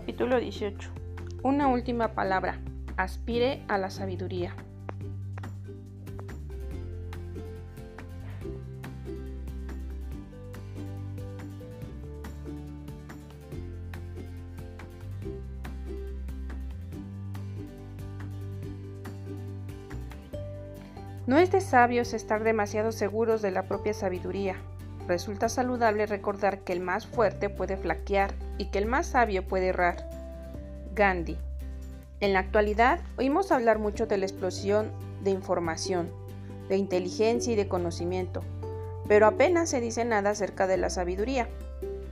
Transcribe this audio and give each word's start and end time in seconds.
Capítulo 0.00 0.40
18. 0.40 0.90
Una 1.42 1.68
última 1.68 2.14
palabra. 2.14 2.58
Aspire 2.96 3.62
a 3.68 3.76
la 3.76 3.90
sabiduría. 3.90 4.54
No 21.26 21.36
es 21.36 21.52
de 21.52 21.60
sabios 21.60 22.14
estar 22.14 22.42
demasiado 22.42 22.90
seguros 22.90 23.42
de 23.42 23.50
la 23.50 23.68
propia 23.68 23.92
sabiduría. 23.92 24.56
Resulta 25.10 25.48
saludable 25.48 26.06
recordar 26.06 26.60
que 26.60 26.72
el 26.72 26.78
más 26.78 27.04
fuerte 27.04 27.50
puede 27.50 27.76
flaquear 27.76 28.32
y 28.58 28.66
que 28.66 28.78
el 28.78 28.86
más 28.86 29.08
sabio 29.08 29.42
puede 29.42 29.66
errar. 29.66 30.08
Gandhi. 30.94 31.36
En 32.20 32.32
la 32.32 32.38
actualidad 32.38 33.00
oímos 33.18 33.50
hablar 33.50 33.80
mucho 33.80 34.06
de 34.06 34.18
la 34.18 34.26
explosión 34.26 34.92
de 35.24 35.32
información, 35.32 36.12
de 36.68 36.76
inteligencia 36.76 37.52
y 37.52 37.56
de 37.56 37.66
conocimiento, 37.66 38.44
pero 39.08 39.26
apenas 39.26 39.68
se 39.68 39.80
dice 39.80 40.04
nada 40.04 40.30
acerca 40.30 40.68
de 40.68 40.76
la 40.76 40.90
sabiduría. 40.90 41.48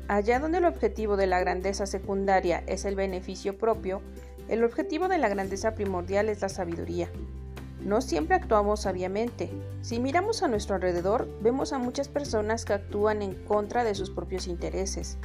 Allá 0.09 0.41
donde 0.41 0.59
el 0.59 0.65
objetivo 0.65 1.17
de 1.17 1.29
la 1.29 1.39
grandeza 1.39 1.87
secundaria 1.87 2.65
es 2.67 2.85
el 2.85 2.97
beneficio 2.97 3.59
propio, 3.59 4.03
el 4.49 4.65
objetivo 4.65 5.07
de 5.07 5.19
la 5.19 5.29
grandeza 5.29 5.77
primordial 5.77 6.29
es 6.29 6.43
la 6.43 6.49
sabiduría. 6.49 7.09
No 7.89 8.03
siempre 8.03 8.37
actuamos 8.37 8.83
sabiamente. 8.83 9.49
Si 9.81 9.99
miramos 9.99 10.43
a 10.43 10.49
nuestro 10.49 10.75
alrededor, 10.75 11.27
vemos 11.41 11.73
a 11.73 11.79
muchas 11.79 12.07
personas 12.07 12.67
que 12.67 12.75
actúan 12.75 13.23
en 13.23 13.33
contra 13.47 13.83
de 13.83 13.95
sus 13.95 14.11
propios 14.11 14.47
intereses. 14.47 15.17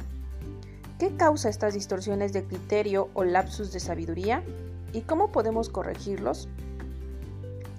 ¿Qué 0.98 1.14
causa 1.14 1.50
estas 1.50 1.74
distorsiones 1.74 2.32
de 2.32 2.42
criterio 2.44 3.10
o 3.12 3.22
lapsus 3.22 3.70
de 3.70 3.80
sabiduría? 3.80 4.42
¿Y 4.94 5.02
cómo 5.02 5.30
podemos 5.30 5.68
corregirlos? 5.68 6.48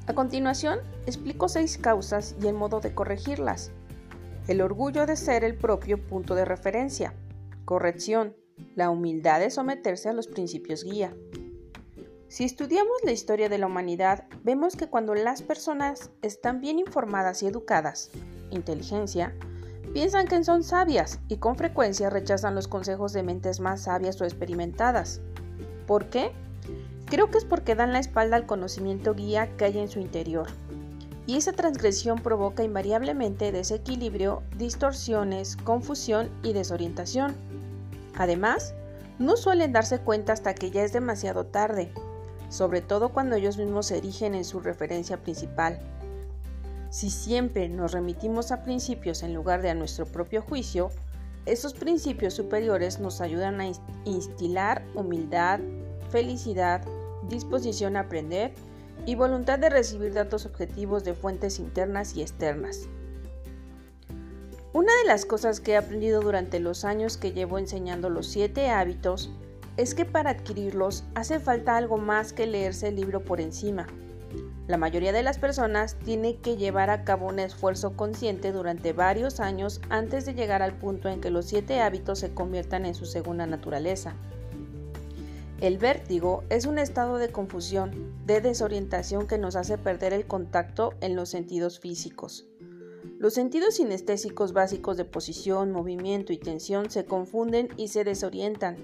A 0.06 0.14
continuación, 0.14 0.78
explico 1.08 1.50
seis 1.50 1.80
causas 1.80 2.36
y 2.40 2.46
el 2.46 2.54
modo 2.54 2.80
de 2.80 2.94
corregirlas. 2.94 3.72
El 4.48 4.62
orgullo 4.62 5.08
de 5.08 5.16
ser 5.16 5.44
el 5.44 5.58
propio 5.58 5.98
punto 5.98 6.36
de 6.36 6.46
referencia. 6.46 7.16
Corrección. 7.66 8.36
La 8.76 8.92
humildad 8.92 9.40
de 9.40 9.50
someterse 9.50 10.10
a 10.10 10.14
los 10.14 10.28
principios 10.28 10.84
guía. 10.84 11.12
Si 12.28 12.44
estudiamos 12.44 12.98
la 13.04 13.12
historia 13.12 13.50
de 13.50 13.58
la 13.58 13.68
humanidad, 13.68 14.26
vemos 14.44 14.76
que 14.76 14.88
cuando 14.88 15.16
las 15.16 15.42
personas 15.42 16.12
están 16.22 16.60
bien 16.60 16.80
informadas 16.80 17.44
y 17.44 17.48
educadas, 17.48 18.12
inteligencia, 18.52 19.34
Piensan 19.96 20.28
que 20.28 20.44
son 20.44 20.62
sabias 20.62 21.22
y 21.30 21.38
con 21.38 21.56
frecuencia 21.56 22.10
rechazan 22.10 22.54
los 22.54 22.68
consejos 22.68 23.14
de 23.14 23.24
mentes 23.24 23.62
más 23.62 23.84
sabias 23.84 24.20
o 24.20 24.26
experimentadas. 24.26 25.22
¿Por 25.88 26.10
qué? 26.10 26.34
Creo 27.06 27.32
que 27.32 27.38
es 27.38 27.46
porque 27.46 27.76
dan 27.76 27.94
la 27.94 28.00
espalda 28.00 28.36
al 28.36 28.46
conocimiento 28.46 29.14
guía 29.14 29.56
que 29.56 29.64
hay 29.64 29.80
en 29.80 29.88
su 29.88 30.02
interior. 30.02 30.48
Y 31.28 31.38
esa 31.38 31.54
transgresión 31.54 32.20
provoca 32.20 32.62
invariablemente 32.62 33.54
desequilibrio, 33.54 34.44
distorsiones, 34.58 35.56
confusión 35.56 36.30
y 36.44 36.52
desorientación. 36.52 37.34
Además, 38.18 38.76
no 39.18 39.38
suelen 39.38 39.72
darse 39.72 40.00
cuenta 40.00 40.34
hasta 40.34 40.54
que 40.56 40.72
ya 40.72 40.84
es 40.84 40.92
demasiado 40.92 41.46
tarde, 41.46 41.94
sobre 42.56 42.80
todo 42.80 43.10
cuando 43.10 43.36
ellos 43.36 43.58
mismos 43.58 43.88
se 43.88 43.98
erigen 43.98 44.34
en 44.34 44.46
su 44.46 44.62
referencia 44.62 45.18
principal. 45.18 45.78
Si 46.90 47.10
siempre 47.10 47.68
nos 47.68 47.92
remitimos 47.92 48.54
a 48.54 48.64
principios 48.64 49.24
en 49.24 49.34
lugar 49.34 49.62
de 49.62 49.72
a 49.72 49.76
nuestro 49.76 50.06
propio 50.06 50.42
juicio, 50.42 50.90
esos 51.46 51.74
principios 51.74 52.34
superiores 52.34 53.02
nos 53.02 53.20
ayudan 53.20 53.60
a 53.60 53.70
instilar 54.06 54.86
humildad, 54.96 55.60
felicidad, 56.10 56.82
disposición 57.28 57.98
a 57.98 58.02
aprender 58.02 58.54
y 59.06 59.16
voluntad 59.16 59.60
de 59.60 59.70
recibir 59.70 60.14
datos 60.14 60.46
objetivos 60.46 61.04
de 61.04 61.14
fuentes 61.14 61.60
internas 61.60 62.16
y 62.16 62.22
externas. 62.22 62.88
Una 64.72 64.94
de 65.04 65.08
las 65.08 65.26
cosas 65.26 65.60
que 65.60 65.74
he 65.74 65.78
aprendido 65.78 66.22
durante 66.22 66.62
los 66.62 66.86
años 66.86 67.18
que 67.18 67.34
llevo 67.34 67.60
enseñando 67.60 68.10
los 68.10 68.28
siete 68.28 68.70
hábitos 68.70 69.30
es 69.78 69.96
que 69.96 70.06
para 70.06 70.32
adquirirlos 70.32 71.04
hace 71.16 71.40
falta 71.40 71.78
algo 71.78 71.98
más 71.98 72.34
que 72.34 72.48
leerse 72.48 72.88
el 72.88 72.96
libro 72.96 73.24
por 73.24 73.42
encima 73.42 73.88
la 74.68 74.78
mayoría 74.78 75.12
de 75.12 75.22
las 75.22 75.38
personas 75.38 75.96
tiene 76.04 76.38
que 76.38 76.58
llevar 76.58 76.90
a 76.90 77.04
cabo 77.04 77.28
un 77.28 77.38
esfuerzo 77.38 77.96
consciente 77.96 78.52
durante 78.52 78.94
varios 78.94 79.40
años 79.40 79.80
antes 79.90 80.26
de 80.26 80.34
llegar 80.34 80.64
al 80.64 80.80
punto 80.80 81.08
en 81.08 81.22
que 81.22 81.30
los 81.30 81.46
siete 81.46 81.82
hábitos 81.82 82.20
se 82.20 82.34
conviertan 82.34 82.86
en 82.86 82.96
su 82.96 83.06
segunda 83.06 83.46
naturaleza. 83.46 84.16
El 85.62 85.78
vértigo 85.78 86.44
es 86.50 86.66
un 86.66 86.80
estado 86.80 87.18
de 87.18 87.30
confusión, 87.30 88.12
de 88.26 88.42
desorientación 88.42 89.28
que 89.28 89.38
nos 89.38 89.56
hace 89.56 89.78
perder 89.78 90.14
el 90.14 90.26
contacto 90.26 90.96
en 91.00 91.16
los 91.16 91.30
sentidos 91.30 91.80
físicos. 91.80 92.48
Los 93.20 93.36
sentidos 93.36 93.76
sinestésicos 93.76 94.52
básicos 94.52 94.98
de 94.98 95.06
posición, 95.06 95.72
movimiento 95.72 96.34
y 96.34 96.38
tensión 96.38 96.90
se 96.90 97.06
confunden 97.06 97.70
y 97.78 97.90
se 97.90 98.04
desorientan, 98.04 98.78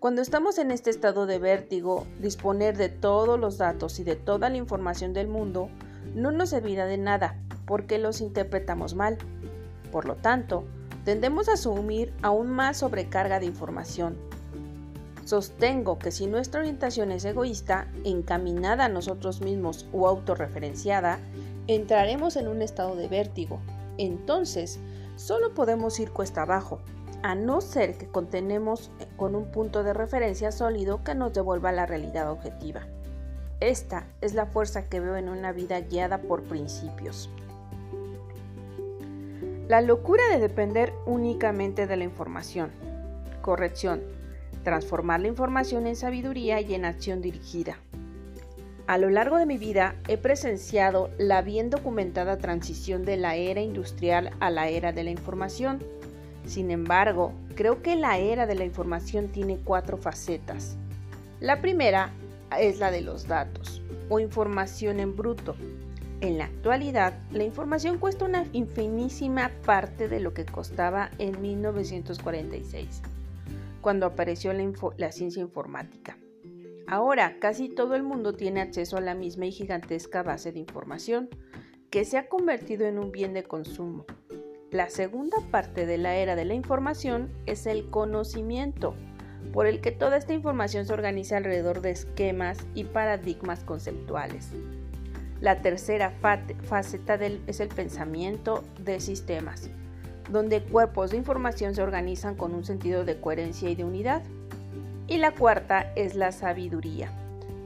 cuando 0.00 0.22
estamos 0.22 0.56
en 0.56 0.70
este 0.70 0.88
estado 0.88 1.26
de 1.26 1.38
vértigo, 1.38 2.06
disponer 2.20 2.74
de 2.78 2.88
todos 2.88 3.38
los 3.38 3.58
datos 3.58 4.00
y 4.00 4.04
de 4.04 4.16
toda 4.16 4.48
la 4.48 4.56
información 4.56 5.12
del 5.12 5.28
mundo 5.28 5.68
no 6.14 6.32
nos 6.32 6.48
servirá 6.48 6.86
de 6.86 6.96
nada 6.96 7.36
porque 7.66 7.98
los 7.98 8.22
interpretamos 8.22 8.94
mal. 8.94 9.18
Por 9.92 10.06
lo 10.06 10.16
tanto, 10.16 10.64
tendemos 11.04 11.50
a 11.50 11.52
asumir 11.52 12.14
aún 12.22 12.48
más 12.48 12.78
sobrecarga 12.78 13.40
de 13.40 13.46
información. 13.46 14.16
Sostengo 15.26 15.98
que 15.98 16.12
si 16.12 16.26
nuestra 16.26 16.60
orientación 16.60 17.12
es 17.12 17.26
egoísta, 17.26 17.86
encaminada 18.02 18.86
a 18.86 18.88
nosotros 18.88 19.42
mismos 19.42 19.86
o 19.92 20.08
autorreferenciada, 20.08 21.18
entraremos 21.66 22.36
en 22.36 22.48
un 22.48 22.62
estado 22.62 22.96
de 22.96 23.06
vértigo. 23.06 23.60
Entonces, 23.98 24.80
solo 25.16 25.52
podemos 25.52 26.00
ir 26.00 26.10
cuesta 26.10 26.42
abajo, 26.42 26.80
a 27.22 27.34
no 27.34 27.60
ser 27.60 27.96
que 27.96 28.06
contenemos 28.06 28.90
con 29.16 29.34
un 29.34 29.46
punto 29.46 29.82
de 29.82 29.92
referencia 29.92 30.52
sólido 30.52 31.02
que 31.04 31.14
nos 31.14 31.32
devuelva 31.32 31.72
la 31.72 31.86
realidad 31.86 32.30
objetiva. 32.30 32.86
Esta 33.60 34.06
es 34.20 34.34
la 34.34 34.46
fuerza 34.46 34.88
que 34.88 35.00
veo 35.00 35.16
en 35.16 35.28
una 35.28 35.52
vida 35.52 35.80
guiada 35.80 36.18
por 36.18 36.42
principios. 36.42 37.28
La 39.68 39.82
locura 39.82 40.22
de 40.32 40.40
depender 40.40 40.92
únicamente 41.06 41.86
de 41.86 41.96
la 41.96 42.04
información. 42.04 42.70
Corrección. 43.42 44.02
Transformar 44.64 45.20
la 45.20 45.28
información 45.28 45.86
en 45.86 45.96
sabiduría 45.96 46.60
y 46.60 46.74
en 46.74 46.84
acción 46.84 47.20
dirigida. 47.20 47.76
A 48.86 48.98
lo 48.98 49.10
largo 49.10 49.36
de 49.36 49.46
mi 49.46 49.58
vida 49.58 49.94
he 50.08 50.16
presenciado 50.16 51.10
la 51.18 51.42
bien 51.42 51.70
documentada 51.70 52.38
transición 52.38 53.04
de 53.04 53.16
la 53.16 53.36
era 53.36 53.60
industrial 53.60 54.32
a 54.40 54.50
la 54.50 54.68
era 54.68 54.90
de 54.92 55.04
la 55.04 55.10
información 55.10 55.84
sin 56.50 56.72
embargo, 56.72 57.32
creo 57.54 57.80
que 57.80 57.94
la 57.94 58.18
era 58.18 58.44
de 58.44 58.56
la 58.56 58.64
información 58.64 59.28
tiene 59.28 59.58
cuatro 59.62 59.96
facetas. 59.96 60.76
La 61.38 61.60
primera 61.60 62.10
es 62.58 62.80
la 62.80 62.90
de 62.90 63.02
los 63.02 63.28
datos 63.28 63.80
o 64.08 64.18
información 64.18 64.98
en 64.98 65.14
bruto. 65.14 65.54
En 66.20 66.38
la 66.38 66.46
actualidad, 66.46 67.16
la 67.30 67.44
información 67.44 67.98
cuesta 67.98 68.24
una 68.24 68.46
infinísima 68.52 69.52
parte 69.64 70.08
de 70.08 70.18
lo 70.18 70.34
que 70.34 70.44
costaba 70.44 71.12
en 71.18 71.40
1946, 71.40 73.00
cuando 73.80 74.06
apareció 74.06 74.52
la, 74.52 74.68
la 74.96 75.12
ciencia 75.12 75.42
informática. 75.42 76.18
Ahora 76.88 77.36
casi 77.38 77.68
todo 77.68 77.94
el 77.94 78.02
mundo 78.02 78.32
tiene 78.32 78.60
acceso 78.60 78.96
a 78.96 79.00
la 79.00 79.14
misma 79.14 79.46
y 79.46 79.52
gigantesca 79.52 80.24
base 80.24 80.50
de 80.50 80.58
información, 80.58 81.28
que 81.90 82.04
se 82.04 82.18
ha 82.18 82.28
convertido 82.28 82.86
en 82.86 82.98
un 82.98 83.12
bien 83.12 83.34
de 83.34 83.44
consumo, 83.44 84.04
la 84.70 84.88
segunda 84.88 85.38
parte 85.50 85.84
de 85.84 85.98
la 85.98 86.14
era 86.14 86.36
de 86.36 86.44
la 86.44 86.54
información 86.54 87.28
es 87.46 87.66
el 87.66 87.90
conocimiento, 87.90 88.94
por 89.52 89.66
el 89.66 89.80
que 89.80 89.90
toda 89.90 90.16
esta 90.16 90.32
información 90.32 90.86
se 90.86 90.92
organiza 90.92 91.36
alrededor 91.36 91.80
de 91.80 91.90
esquemas 91.90 92.58
y 92.74 92.84
paradigmas 92.84 93.64
conceptuales. 93.64 94.50
La 95.40 95.60
tercera 95.60 96.12
faceta 96.62 97.14
es 97.46 97.58
el 97.58 97.68
pensamiento 97.68 98.62
de 98.78 99.00
sistemas, 99.00 99.70
donde 100.30 100.62
cuerpos 100.62 101.10
de 101.10 101.16
información 101.16 101.74
se 101.74 101.82
organizan 101.82 102.36
con 102.36 102.54
un 102.54 102.64
sentido 102.64 103.04
de 103.04 103.20
coherencia 103.20 103.70
y 103.70 103.74
de 103.74 103.84
unidad. 103.84 104.22
Y 105.08 105.16
la 105.16 105.32
cuarta 105.32 105.92
es 105.96 106.14
la 106.14 106.30
sabiduría, 106.30 107.10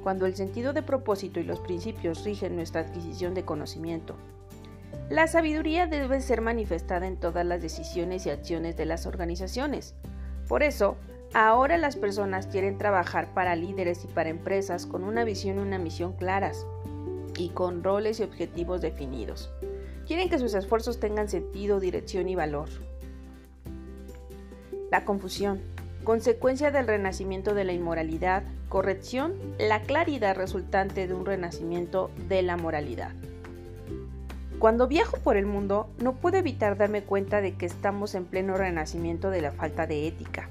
cuando 0.02 0.24
el 0.24 0.36
sentido 0.36 0.72
de 0.72 0.82
propósito 0.82 1.38
y 1.38 1.44
los 1.44 1.60
principios 1.60 2.24
rigen 2.24 2.56
nuestra 2.56 2.80
adquisición 2.80 3.34
de 3.34 3.44
conocimiento. 3.44 4.16
La 5.10 5.26
sabiduría 5.26 5.86
debe 5.86 6.20
ser 6.22 6.40
manifestada 6.40 7.06
en 7.06 7.18
todas 7.18 7.44
las 7.44 7.60
decisiones 7.60 8.24
y 8.24 8.30
acciones 8.30 8.74
de 8.76 8.86
las 8.86 9.04
organizaciones. 9.06 9.94
Por 10.48 10.62
eso, 10.62 10.96
ahora 11.34 11.76
las 11.76 11.96
personas 11.96 12.46
quieren 12.46 12.78
trabajar 12.78 13.34
para 13.34 13.54
líderes 13.54 14.04
y 14.04 14.08
para 14.08 14.30
empresas 14.30 14.86
con 14.86 15.04
una 15.04 15.24
visión 15.24 15.58
y 15.58 15.60
una 15.60 15.78
misión 15.78 16.14
claras 16.14 16.66
y 17.36 17.50
con 17.50 17.84
roles 17.84 18.18
y 18.20 18.22
objetivos 18.22 18.80
definidos. 18.80 19.52
Quieren 20.06 20.30
que 20.30 20.38
sus 20.38 20.54
esfuerzos 20.54 21.00
tengan 21.00 21.28
sentido, 21.28 21.80
dirección 21.80 22.28
y 22.28 22.34
valor. 22.34 22.68
La 24.90 25.04
confusión. 25.04 25.60
consecuencia 26.04 26.70
del 26.70 26.86
renacimiento 26.86 27.54
de 27.54 27.64
la 27.64 27.72
inmoralidad, 27.72 28.42
corrección, 28.68 29.34
la 29.58 29.80
claridad 29.80 30.36
resultante 30.36 31.06
de 31.06 31.14
un 31.14 31.24
renacimiento 31.24 32.10
de 32.28 32.42
la 32.42 32.58
moralidad. 32.58 33.12
Cuando 34.58 34.88
viajo 34.88 35.18
por 35.18 35.36
el 35.36 35.46
mundo, 35.46 35.90
no 35.98 36.14
puedo 36.14 36.38
evitar 36.38 36.78
darme 36.78 37.02
cuenta 37.02 37.40
de 37.40 37.56
que 37.56 37.66
estamos 37.66 38.14
en 38.14 38.24
pleno 38.24 38.56
renacimiento 38.56 39.30
de 39.30 39.42
la 39.42 39.50
falta 39.50 39.86
de 39.86 40.06
ética. 40.06 40.48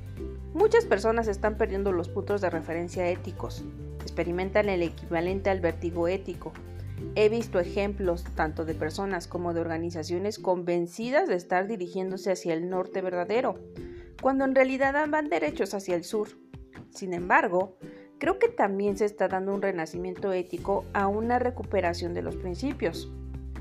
Muchas 0.53 0.85
personas 0.85 1.27
están 1.27 1.57
perdiendo 1.57 1.91
los 1.91 2.09
puntos 2.09 2.41
de 2.41 2.49
referencia 2.49 3.09
éticos, 3.09 3.63
experimentan 4.01 4.69
el 4.69 4.83
equivalente 4.83 5.49
al 5.49 5.61
vértigo 5.61 6.07
ético. 6.07 6.53
He 7.15 7.27
visto 7.29 7.59
ejemplos 7.59 8.23
tanto 8.35 8.65
de 8.65 8.75
personas 8.75 9.27
como 9.27 9.53
de 9.53 9.61
organizaciones 9.61 10.37
convencidas 10.37 11.27
de 11.27 11.35
estar 11.35 11.67
dirigiéndose 11.67 12.31
hacia 12.31 12.53
el 12.53 12.69
norte 12.69 13.01
verdadero, 13.01 13.55
cuando 14.21 14.45
en 14.45 14.53
realidad 14.53 14.93
van 15.09 15.29
derechos 15.29 15.73
hacia 15.73 15.95
el 15.95 16.03
sur. 16.03 16.27
Sin 16.91 17.13
embargo, 17.13 17.77
creo 18.19 18.37
que 18.37 18.47
también 18.47 18.95
se 18.95 19.05
está 19.05 19.27
dando 19.27 19.55
un 19.55 19.61
renacimiento 19.61 20.33
ético 20.33 20.85
a 20.93 21.07
una 21.07 21.39
recuperación 21.39 22.13
de 22.13 22.21
los 22.21 22.35
principios. 22.35 23.11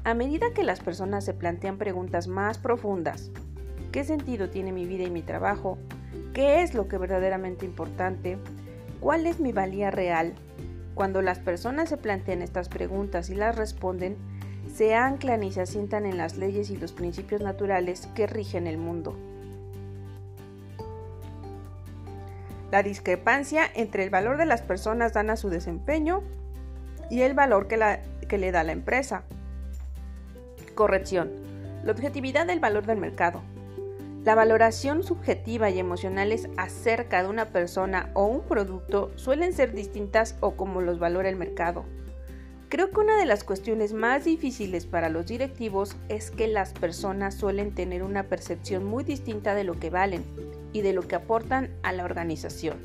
A 0.05 0.15
medida 0.15 0.53
que 0.53 0.65
las 0.65 0.81
personas 0.81 1.25
se 1.25 1.35
plantean 1.35 1.79
preguntas 1.79 2.27
más 2.27 2.59
profundas, 2.59 3.31
¿qué 3.93 4.05
sentido 4.05 4.51
tiene 4.51 4.73
mi 4.73 4.85
vida 4.87 5.05
y 5.05 5.11
mi 5.11 5.23
trabajo? 5.23 5.79
¿Qué 6.35 6.63
es 6.63 6.75
lo 6.75 6.89
que 6.89 6.99
verdaderamente 6.99 7.65
importante? 7.65 8.39
¿Cuál 9.01 9.27
es 9.27 9.39
mi 9.39 9.53
valía 9.53 9.91
real? 9.91 10.35
Cuando 10.95 11.23
las 11.23 11.39
personas 11.39 11.89
se 11.89 11.97
plantean 11.97 12.43
estas 12.43 12.69
preguntas 12.69 13.31
y 13.31 13.35
las 13.35 13.57
responden, 13.57 14.17
se 14.75 14.95
anclan 14.95 15.45
y 15.45 15.53
se 15.53 15.61
asientan 15.61 16.07
en 16.07 16.19
las 16.19 16.37
leyes 16.37 16.71
y 16.71 16.77
los 16.77 16.93
principios 16.93 17.41
naturales 17.41 18.09
que 18.15 18.27
rigen 18.27 18.67
el 18.67 18.79
mundo. 18.79 19.17
la 22.73 22.83
discrepancia 22.83 23.71
entre 23.75 24.03
el 24.03 24.09
valor 24.09 24.39
de 24.39 24.47
las 24.47 24.63
personas 24.63 25.13
dan 25.13 25.29
a 25.29 25.37
su 25.37 25.51
desempeño 25.51 26.23
y 27.11 27.21
el 27.21 27.35
valor 27.35 27.69
que, 27.69 28.01
que 28.27 28.39
le 28.39 28.51
da 28.51 28.65
la 28.65 28.73
empresa. 28.73 29.25
Corrección. 30.75 31.31
La 31.85 31.93
objetividad 31.93 32.47
del 32.47 32.59
valor 32.59 32.87
del 32.87 32.97
mercado. 32.97 33.43
La 34.25 34.35
valoración 34.35 35.03
subjetiva 35.03 35.69
y 35.69 35.79
emocionales 35.79 36.49
acerca 36.57 37.23
de 37.23 37.29
una 37.29 37.47
persona 37.47 38.11
o 38.15 38.25
un 38.25 38.41
producto 38.43 39.11
suelen 39.17 39.53
ser 39.53 39.75
distintas 39.75 40.37
o 40.41 40.53
como 40.53 40.81
los 40.81 40.99
valora 40.99 41.29
el 41.29 41.37
mercado. 41.37 41.85
Creo 42.71 42.91
que 42.91 43.01
una 43.01 43.19
de 43.19 43.27
las 43.27 43.45
cuestiones 43.45 43.93
más 43.93 44.25
difíciles 44.25 44.87
para 44.87 45.11
los 45.11 45.27
directivos 45.27 45.95
es 46.09 46.31
que 46.31 46.47
las 46.49 46.73
personas 46.73 47.35
suelen 47.35 47.75
tener 47.75 48.03
una 48.03 48.23
percepción 48.23 48.85
muy 48.85 49.05
distinta 49.05 49.55
de 49.55 49.65
lo 49.65 49.79
que 49.79 49.91
valen 49.91 50.25
y 50.73 50.81
de 50.81 50.95
lo 50.95 51.03
que 51.03 51.17
aportan 51.17 51.69
a 51.83 51.93
la 51.93 52.05
organización. 52.05 52.79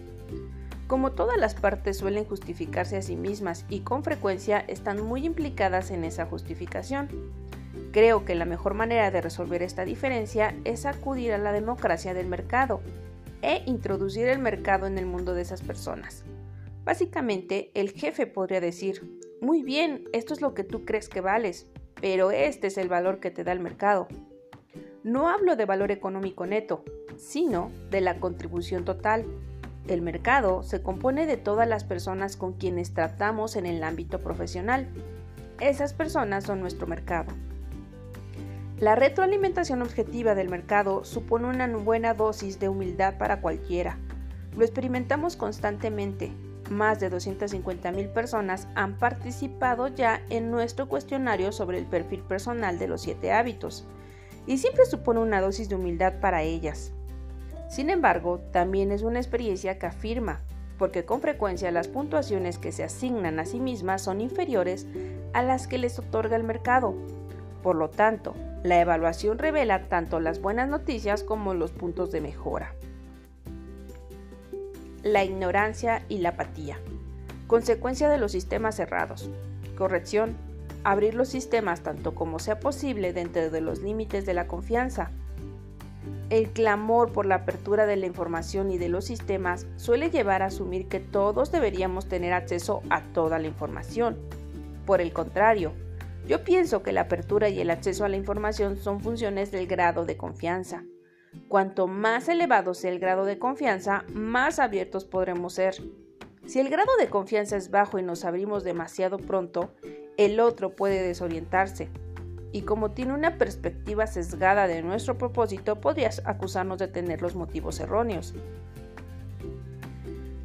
Como 0.87 1.11
todas 1.11 1.37
las 1.37 1.53
partes 1.53 1.97
suelen 1.97 2.25
justificarse 2.25 2.97
a 2.97 3.01
sí 3.01 3.15
mismas 3.15 3.65
y 3.69 3.81
con 3.81 4.03
frecuencia 4.03 4.59
están 4.67 5.01
muy 5.01 5.25
implicadas 5.25 5.91
en 5.91 6.03
esa 6.03 6.25
justificación, 6.25 7.09
creo 7.97 8.25
que 8.25 8.35
la 8.35 8.45
mejor 8.45 8.75
manera 8.75 9.09
de 9.09 9.21
resolver 9.21 9.63
esta 9.63 9.83
diferencia 9.83 10.55
es 10.65 10.85
acudir 10.85 11.33
a 11.33 11.39
la 11.39 11.51
democracia 11.51 12.13
del 12.13 12.27
mercado 12.27 12.79
e 13.41 13.63
introducir 13.65 14.27
el 14.27 14.37
mercado 14.37 14.85
en 14.85 14.99
el 14.99 15.07
mundo 15.07 15.33
de 15.33 15.41
esas 15.41 15.63
personas. 15.63 16.23
Básicamente, 16.85 17.71
el 17.73 17.89
jefe 17.89 18.27
podría 18.27 18.61
decir, 18.61 19.19
muy 19.41 19.63
bien, 19.63 20.03
esto 20.13 20.35
es 20.35 20.41
lo 20.41 20.53
que 20.53 20.63
tú 20.63 20.85
crees 20.85 21.09
que 21.09 21.21
vales, 21.21 21.71
pero 21.99 22.29
este 22.29 22.67
es 22.67 22.77
el 22.77 22.87
valor 22.87 23.19
que 23.19 23.31
te 23.31 23.43
da 23.43 23.51
el 23.51 23.61
mercado. 23.61 24.07
No 25.03 25.27
hablo 25.27 25.55
de 25.55 25.65
valor 25.65 25.89
económico 25.89 26.45
neto, 26.45 26.83
sino 27.15 27.71
de 27.89 28.01
la 28.01 28.19
contribución 28.19 28.85
total. 28.85 29.25
El 29.87 30.03
mercado 30.03 30.61
se 30.61 30.83
compone 30.83 31.25
de 31.25 31.37
todas 31.37 31.67
las 31.67 31.83
personas 31.83 32.37
con 32.37 32.53
quienes 32.53 32.93
tratamos 32.93 33.55
en 33.55 33.65
el 33.65 33.81
ámbito 33.81 34.19
profesional. 34.19 34.87
Esas 35.59 35.93
personas 35.93 36.43
son 36.43 36.61
nuestro 36.61 36.85
mercado. 36.85 37.33
La 38.79 38.93
retroalimentación 38.93 39.81
objetiva 39.81 40.35
del 40.35 40.49
mercado 40.49 41.03
supone 41.03 41.47
una 41.47 41.65
buena 41.65 42.13
dosis 42.13 42.59
de 42.59 42.69
humildad 42.69 43.17
para 43.17 43.41
cualquiera. 43.41 43.97
Lo 44.55 44.63
experimentamos 44.63 45.35
constantemente, 45.35 46.31
más 46.69 46.99
de 46.99 47.09
250.000 47.11 48.13
personas 48.13 48.67
han 48.75 48.99
participado 48.99 49.87
ya 49.87 50.21
en 50.29 50.51
nuestro 50.51 50.87
cuestionario 50.87 51.51
sobre 51.51 51.79
el 51.79 51.87
perfil 51.87 52.21
personal 52.21 52.77
de 52.77 52.87
los 52.87 53.01
siete 53.01 53.31
hábitos, 53.31 53.87
y 54.45 54.59
siempre 54.59 54.85
supone 54.85 55.21
una 55.21 55.41
dosis 55.41 55.69
de 55.69 55.75
humildad 55.75 56.19
para 56.21 56.43
ellas. 56.43 56.91
Sin 57.71 57.89
embargo, 57.89 58.41
también 58.51 58.91
es 58.91 59.01
una 59.01 59.17
experiencia 59.17 59.79
que 59.79 59.87
afirma, 59.87 60.41
porque 60.77 61.03
con 61.03 61.19
frecuencia 61.21 61.71
las 61.71 61.87
puntuaciones 61.87 62.59
que 62.59 62.71
se 62.71 62.83
asignan 62.83 63.39
a 63.39 63.45
sí 63.45 63.59
mismas 63.59 64.03
son 64.03 64.21
inferiores 64.21 64.85
a 65.33 65.41
las 65.41 65.67
que 65.67 65.79
les 65.79 65.97
otorga 65.97 66.35
el 66.35 66.43
mercado. 66.43 66.93
Por 67.63 67.75
lo 67.75 67.89
tanto, 67.89 68.35
la 68.67 68.81
evaluación 68.81 69.37
revela 69.37 69.87
tanto 69.87 70.19
las 70.19 70.41
buenas 70.41 70.69
noticias 70.69 71.23
como 71.23 71.53
los 71.53 71.71
puntos 71.71 72.11
de 72.11 72.21
mejora 72.21 72.73
la 75.07 75.23
ignorancia 75.23 76.03
y 76.09 76.19
la 76.19 76.29
apatía. 76.29 76.79
Consecuencia 77.47 78.09
de 78.09 78.17
los 78.17 78.31
sistemas 78.31 78.75
cerrados. 78.75 79.29
Corrección. 79.77 80.35
Abrir 80.83 81.15
los 81.15 81.29
sistemas 81.29 81.81
tanto 81.81 82.13
como 82.13 82.39
sea 82.39 82.59
posible 82.59 83.13
dentro 83.13 83.49
de 83.49 83.61
los 83.61 83.81
límites 83.81 84.25
de 84.25 84.33
la 84.33 84.47
confianza. 84.47 85.11
El 86.29 86.49
clamor 86.49 87.11
por 87.13 87.25
la 87.25 87.35
apertura 87.35 87.85
de 87.85 87.95
la 87.95 88.05
información 88.05 88.69
y 88.69 88.77
de 88.77 88.89
los 88.89 89.05
sistemas 89.05 89.65
suele 89.77 90.09
llevar 90.09 90.41
a 90.41 90.47
asumir 90.47 90.87
que 90.87 90.99
todos 90.99 91.51
deberíamos 91.51 92.07
tener 92.07 92.33
acceso 92.33 92.81
a 92.89 93.01
toda 93.01 93.39
la 93.39 93.47
información. 93.47 94.17
Por 94.85 94.99
el 94.99 95.13
contrario, 95.13 95.71
yo 96.27 96.43
pienso 96.43 96.83
que 96.83 96.91
la 96.91 97.01
apertura 97.01 97.49
y 97.49 97.59
el 97.61 97.69
acceso 97.69 98.03
a 98.05 98.09
la 98.09 98.17
información 98.17 98.77
son 98.77 98.99
funciones 98.99 99.51
del 99.51 99.65
grado 99.65 100.05
de 100.05 100.17
confianza. 100.17 100.83
Cuanto 101.47 101.87
más 101.87 102.27
elevado 102.27 102.73
sea 102.73 102.91
el 102.91 102.99
grado 102.99 103.25
de 103.25 103.39
confianza, 103.39 104.03
más 104.13 104.59
abiertos 104.59 105.05
podremos 105.05 105.53
ser. 105.53 105.75
Si 106.45 106.59
el 106.59 106.69
grado 106.69 106.91
de 106.99 107.09
confianza 107.09 107.55
es 107.55 107.71
bajo 107.71 107.99
y 107.99 108.03
nos 108.03 108.25
abrimos 108.25 108.63
demasiado 108.63 109.17
pronto, 109.17 109.73
el 110.17 110.39
otro 110.39 110.75
puede 110.75 111.01
desorientarse. 111.01 111.89
Y 112.51 112.61
como 112.61 112.91
tiene 112.91 113.13
una 113.13 113.37
perspectiva 113.37 114.07
sesgada 114.07 114.67
de 114.67 114.81
nuestro 114.81 115.17
propósito, 115.17 115.79
podrías 115.79 116.21
acusarnos 116.25 116.79
de 116.79 116.87
tener 116.87 117.21
los 117.21 117.35
motivos 117.35 117.79
erróneos. 117.79 118.33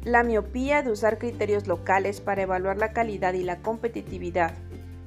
La 0.03 0.23
miopía 0.23 0.83
de 0.83 0.91
usar 0.91 1.17
criterios 1.17 1.67
locales 1.67 2.19
para 2.19 2.43
evaluar 2.43 2.77
la 2.77 2.91
calidad 2.91 3.33
y 3.33 3.43
la 3.43 3.61
competitividad. 3.61 4.53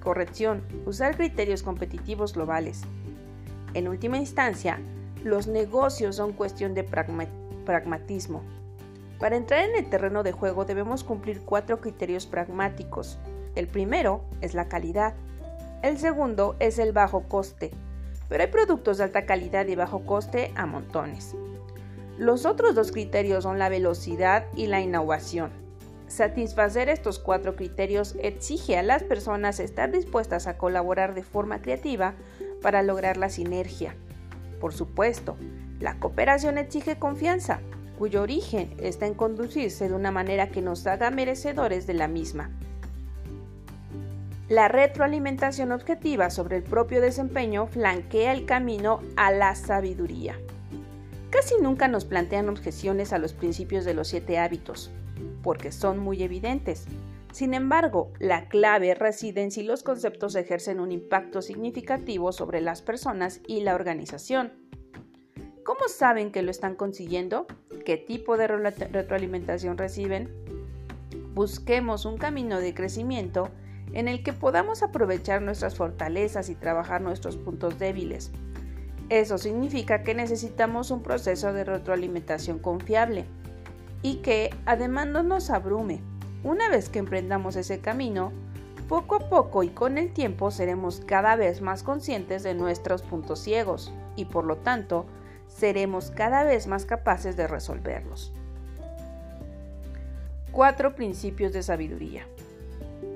Corrección, 0.07 0.63
usar 0.87 1.17
criterios 1.17 1.65
competitivos 1.65 2.33
globales. 2.33 2.83
En 3.75 3.89
última 3.89 4.19
instancia, 4.19 4.79
los 5.25 5.49
negocios 5.49 6.15
son 6.15 6.33
cuestión 6.33 6.75
de 6.75 6.85
pragmatismo. 6.85 8.45
Para 9.19 9.35
entrar 9.35 9.69
en 9.69 9.75
el 9.75 9.91
terreno 9.91 10.23
de 10.23 10.31
juego 10.31 10.65
debemos 10.65 11.03
cumplir 11.03 11.41
cuatro 11.41 11.81
criterios 11.81 12.25
pragmáticos. 12.25 13.19
El 13.57 13.67
primero 13.67 14.23
es 14.43 14.55
la 14.55 14.69
calidad. 14.69 15.15
El 15.83 15.99
segundo 15.99 16.55
es 16.61 16.79
el 16.79 16.93
bajo 16.93 17.25
coste. 17.25 17.73
Pero 18.29 18.45
hay 18.45 18.49
productos 18.49 18.99
de 18.99 19.05
alta 19.05 19.27
calidad 19.27 19.67
y 19.67 19.75
bajo 19.75 20.07
coste 20.07 20.53
a 20.55 20.67
montones. 20.67 21.35
Los 22.17 22.47
otros 22.47 22.77
dos 22.77 22.93
criterios 22.93 23.43
son 23.43 23.59
la 23.59 23.69
velocidad 23.69 24.47
y 24.55 24.69
la 24.69 24.81
innovación. 24.81 25.66
Satisfacer 26.09 26.89
estos 26.89 27.19
cuatro 27.19 27.57
criterios 27.57 28.15
exige 28.23 28.79
a 28.79 28.83
las 28.83 29.03
personas 29.03 29.59
estar 29.59 29.91
dispuestas 29.91 30.47
a 30.47 30.57
colaborar 30.57 31.15
de 31.15 31.25
forma 31.25 31.61
creativa 31.61 32.15
para 32.63 32.83
lograr 32.83 33.17
la 33.17 33.29
sinergia. 33.29 33.97
Por 34.61 34.73
supuesto, 34.73 35.37
la 35.81 35.99
cooperación 35.99 36.59
exige 36.59 36.99
confianza, 36.99 37.61
cuyo 37.99 38.23
origen 38.23 38.75
está 38.79 39.07
en 39.07 39.15
conducirse 39.15 39.89
de 39.89 39.95
una 39.95 40.11
manera 40.11 40.49
que 40.51 40.63
nos 40.63 40.87
haga 40.87 41.11
merecedores 41.11 41.87
de 41.87 41.95
la 41.95 42.09
misma. 42.09 42.51
La 44.49 44.69
retroalimentación 44.69 45.73
objetiva 45.73 46.31
sobre 46.31 46.59
el 46.59 46.63
propio 46.63 47.01
desempeño 47.01 47.67
flanquea 47.67 48.33
el 48.33 48.47
camino 48.47 49.01
a 49.17 49.33
la 49.33 49.57
sabiduría. 49.57 50.39
Casi 51.31 51.57
nunca 51.61 51.89
nos 51.89 52.05
plantean 52.05 52.49
objeciones 52.49 53.13
a 53.13 53.19
los 53.19 53.33
principios 53.33 53.85
de 53.85 53.95
los 53.95 54.07
siete 54.07 54.39
hábitos, 54.39 54.93
porque 55.47 55.71
son 55.71 56.01
muy 56.01 56.25
evidentes. 56.25 56.87
Sin 57.31 57.55
embargo, 57.55 58.13
la 58.19 58.49
clave 58.49 58.97
reside 58.97 59.45
en 59.45 59.53
si 59.53 59.63
los 59.63 59.85
conceptos 59.85 60.35
ejercen 60.35 60.81
un 60.81 60.91
impacto 60.91 61.41
significativo 61.41 62.33
sobre 62.33 62.61
las 62.61 62.83
personas 62.83 63.41
y 63.47 63.61
la 63.61 63.77
organización. 63.77 64.53
¿Cómo 65.65 65.87
saben 65.87 66.33
que 66.33 66.43
lo 66.43 66.51
están 66.51 66.75
consiguiendo? 66.75 67.47
¿Qué 67.85 67.97
tipo 67.97 68.37
de 68.37 68.49
retroalimentación 68.49 69.79
reciben? 69.79 70.35
Busquemos 71.33 72.07
un 72.07 72.19
camino 72.19 72.59
de 72.59 72.75
crecimiento 72.75 73.49
en 73.93 74.09
el 74.09 74.25
que 74.25 74.33
podamos 74.33 74.83
aprovechar 74.83 75.43
nuestras 75.43 75.77
fortalezas 75.77 76.49
y 76.49 76.57
trabajar 76.57 77.03
nuestros 77.03 77.37
puntos 77.37 77.79
débiles. 77.79 78.33
Eso 79.11 79.39
significa 79.39 80.03
que 80.03 80.13
necesitamos 80.13 80.91
un 80.91 81.05
proceso 81.05 81.53
de 81.53 81.63
retroalimentación 81.63 82.59
confiable 82.59 83.27
y 84.07 84.19
que 84.19 84.55
además 84.67 85.09
no 85.09 85.25
nos 85.25 85.51
abrume. 85.51 86.01
Una 86.45 86.69
vez 86.69 86.89
que 86.89 87.01
emprendamos 87.01 87.57
ese 87.57 87.81
camino, 87.81 88.31
poco 88.89 89.17
a 89.17 89.29
poco 89.29 89.65
y 89.65 89.69
con 89.71 89.99
el 89.99 90.13
tiempo 90.13 90.53
seremos 90.53 91.03
cada 91.05 91.35
vez 91.35 91.61
más 91.61 91.83
conscientes 91.83 92.45
de 92.45 92.55
nuestros 92.55 93.03
puntos 93.03 93.41
ciegos 93.41 93.93
y 94.15 94.27
por 94.27 94.45
lo 94.45 94.59
tanto 94.59 95.07
seremos 95.49 96.13
cada 96.13 96.45
vez 96.45 96.69
más 96.69 96.85
capaces 96.85 97.37
de 97.37 97.49
resolverlos. 97.49 98.33
Cuatro 100.53 100.95
principios 100.95 101.53
de 101.53 101.65
sabiduría. 101.65 102.29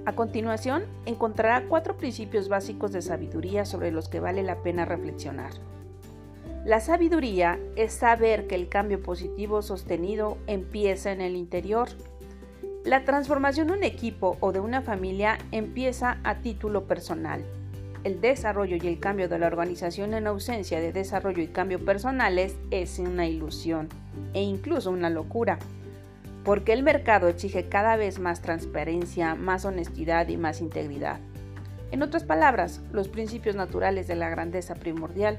A 0.07 0.17
continuación, 0.17 0.83
encontrará 1.07 1.69
cuatro 1.69 1.97
principios 1.99 2.49
básicos 2.49 2.91
de 2.91 3.03
sabiduría 3.03 3.65
sobre 3.65 3.93
los 3.93 4.09
que 4.09 4.19
vale 4.19 4.43
la 4.43 4.57
pena 4.57 4.87
reflexionar. 4.87 5.53
La 6.65 6.81
sabiduría 6.81 7.59
es 7.77 7.93
saber 7.93 8.47
que 8.47 8.55
el 8.55 8.69
cambio 8.69 9.03
positivo 9.03 9.63
sostenido 9.63 10.37
empieza 10.47 11.11
en 11.11 11.21
el 11.21 11.37
interior 11.37 11.89
la 12.85 13.05
transformación 13.05 13.67
de 13.67 13.75
un 13.75 13.85
equipo 13.85 14.39
o 14.41 14.53
de 14.53 14.61
una 14.61 14.81
familia 14.81 15.37
empieza 15.53 16.17
a 16.25 16.39
título 16.39 16.87
personal. 16.87 17.45
El 18.05 18.23
desarrollo 18.23 18.79
y 18.81 18.89
el 18.89 18.99
cambio 18.99 19.29
de 19.29 19.39
la 19.39 19.49
organización 19.49 20.15
en 20.15 20.27
ausencia 20.27 20.81
de 20.81 20.91
desarrollo 20.91 21.43
y 21.43 21.49
cambio 21.49 21.85
personales 21.85 22.57
es 22.71 22.99
una 22.99 23.27
ilusión 23.27 23.91
e 24.33 24.41
incluso 24.41 24.91
una 24.91 25.11
locura, 25.11 25.59
porque 26.43 26.73
el 26.73 26.83
mercado 26.83 27.29
exige 27.29 27.69
cada 27.69 27.97
vez 27.97 28.19
más 28.19 28.41
transparencia, 28.41 29.35
más 29.35 29.67
honestidad 29.67 30.29
y 30.29 30.39
más 30.39 30.63
integridad. 30.63 31.21
En 31.91 32.03
otras 32.03 32.25
palabras, 32.25 32.81
los 32.93 33.09
principios 33.09 33.57
naturales 33.57 34.09
de 34.09 34.15
la 34.15 34.31
grandeza 34.31 34.75
primordial. 34.75 35.37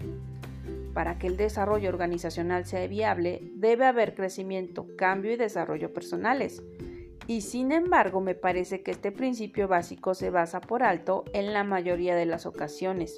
Para 0.93 1.17
que 1.17 1.27
el 1.27 1.37
desarrollo 1.37 1.89
organizacional 1.89 2.65
sea 2.65 2.85
viable, 2.87 3.39
debe 3.53 3.85
haber 3.85 4.13
crecimiento, 4.15 4.87
cambio 4.97 5.31
y 5.31 5.37
desarrollo 5.37 5.93
personales 5.93 6.61
y 7.27 7.41
sin 7.41 7.71
embargo 7.71 8.19
me 8.19 8.35
parece 8.35 8.81
que 8.81 8.91
este 8.91 9.11
principio 9.11 9.67
básico 9.67 10.13
se 10.13 10.29
basa 10.29 10.59
por 10.59 10.83
alto 10.83 11.23
en 11.33 11.53
la 11.53 11.63
mayoría 11.63 12.15
de 12.15 12.25
las 12.25 12.45
ocasiones. 12.45 13.17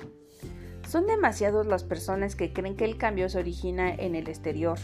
Son 0.88 1.08
demasiados 1.08 1.65
las 1.65 1.84
personas 1.84 2.36
que 2.36 2.53
creen 2.53 2.75
que 2.75 2.86
el 2.86 2.98
cambio 2.98 3.30
se 3.30 3.39
origina 3.39 3.94
en 3.94 4.15
el 4.15 4.27
exterior. 4.27 4.77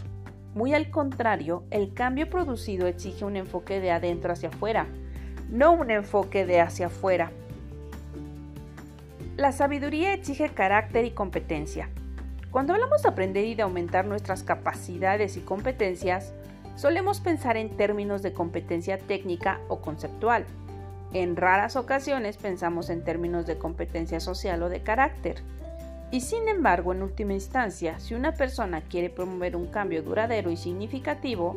Muy 0.56 0.74
al 0.74 0.90
contrario, 0.90 1.64
el 1.70 1.94
cambio 1.94 2.30
producido 2.30 2.88
exige 2.88 3.26
un 3.26 3.36
enfoque 3.36 3.80
de 3.80 3.92
adentro 3.92 4.34
hacia 4.34 4.50
afuera, 4.50 4.88
no 5.50 5.74
un 5.74 5.92
enfoque 5.92 6.46
de 6.46 6.62
hacia 6.62 6.88
afuera. 6.88 7.32
La 9.36 9.52
sabiduría 9.52 10.14
exige 10.14 10.50
carácter 10.50 11.06
y 11.06 11.12
competencia. 11.12 11.90
Cuando 12.52 12.74
hablamos 12.74 13.04
de 13.04 13.10
aprender 13.10 13.46
y 13.46 13.54
de 13.54 13.62
aumentar 13.62 14.06
nuestras 14.06 14.42
capacidades 14.42 15.38
y 15.38 15.42
competencias, 15.42 16.34
solemos 16.76 17.20
pensar 17.20 17.58
en 17.58 17.78
términos 17.78 18.24
de 18.24 18.34
competencia 18.34 18.98
técnica 18.98 19.60
o 19.68 19.82
conceptual. 19.82 20.46
En 21.14 21.36
raras 21.36 21.76
ocasiones 21.76 22.38
pensamos 22.38 22.90
en 22.90 23.04
términos 23.04 23.46
de 23.46 23.60
competencia 23.60 24.20
social 24.20 24.64
o 24.64 24.70
de 24.70 24.82
carácter. 24.82 25.36
Y 26.10 26.22
sin 26.22 26.48
embargo, 26.48 26.92
en 26.92 27.04
última 27.04 27.34
instancia, 27.34 28.00
si 28.00 28.16
una 28.16 28.32
persona 28.32 28.82
quiere 28.82 29.12
promover 29.12 29.56
un 29.56 29.68
cambio 29.68 30.02
duradero 30.02 30.50
y 30.50 30.58
significativo, 30.58 31.56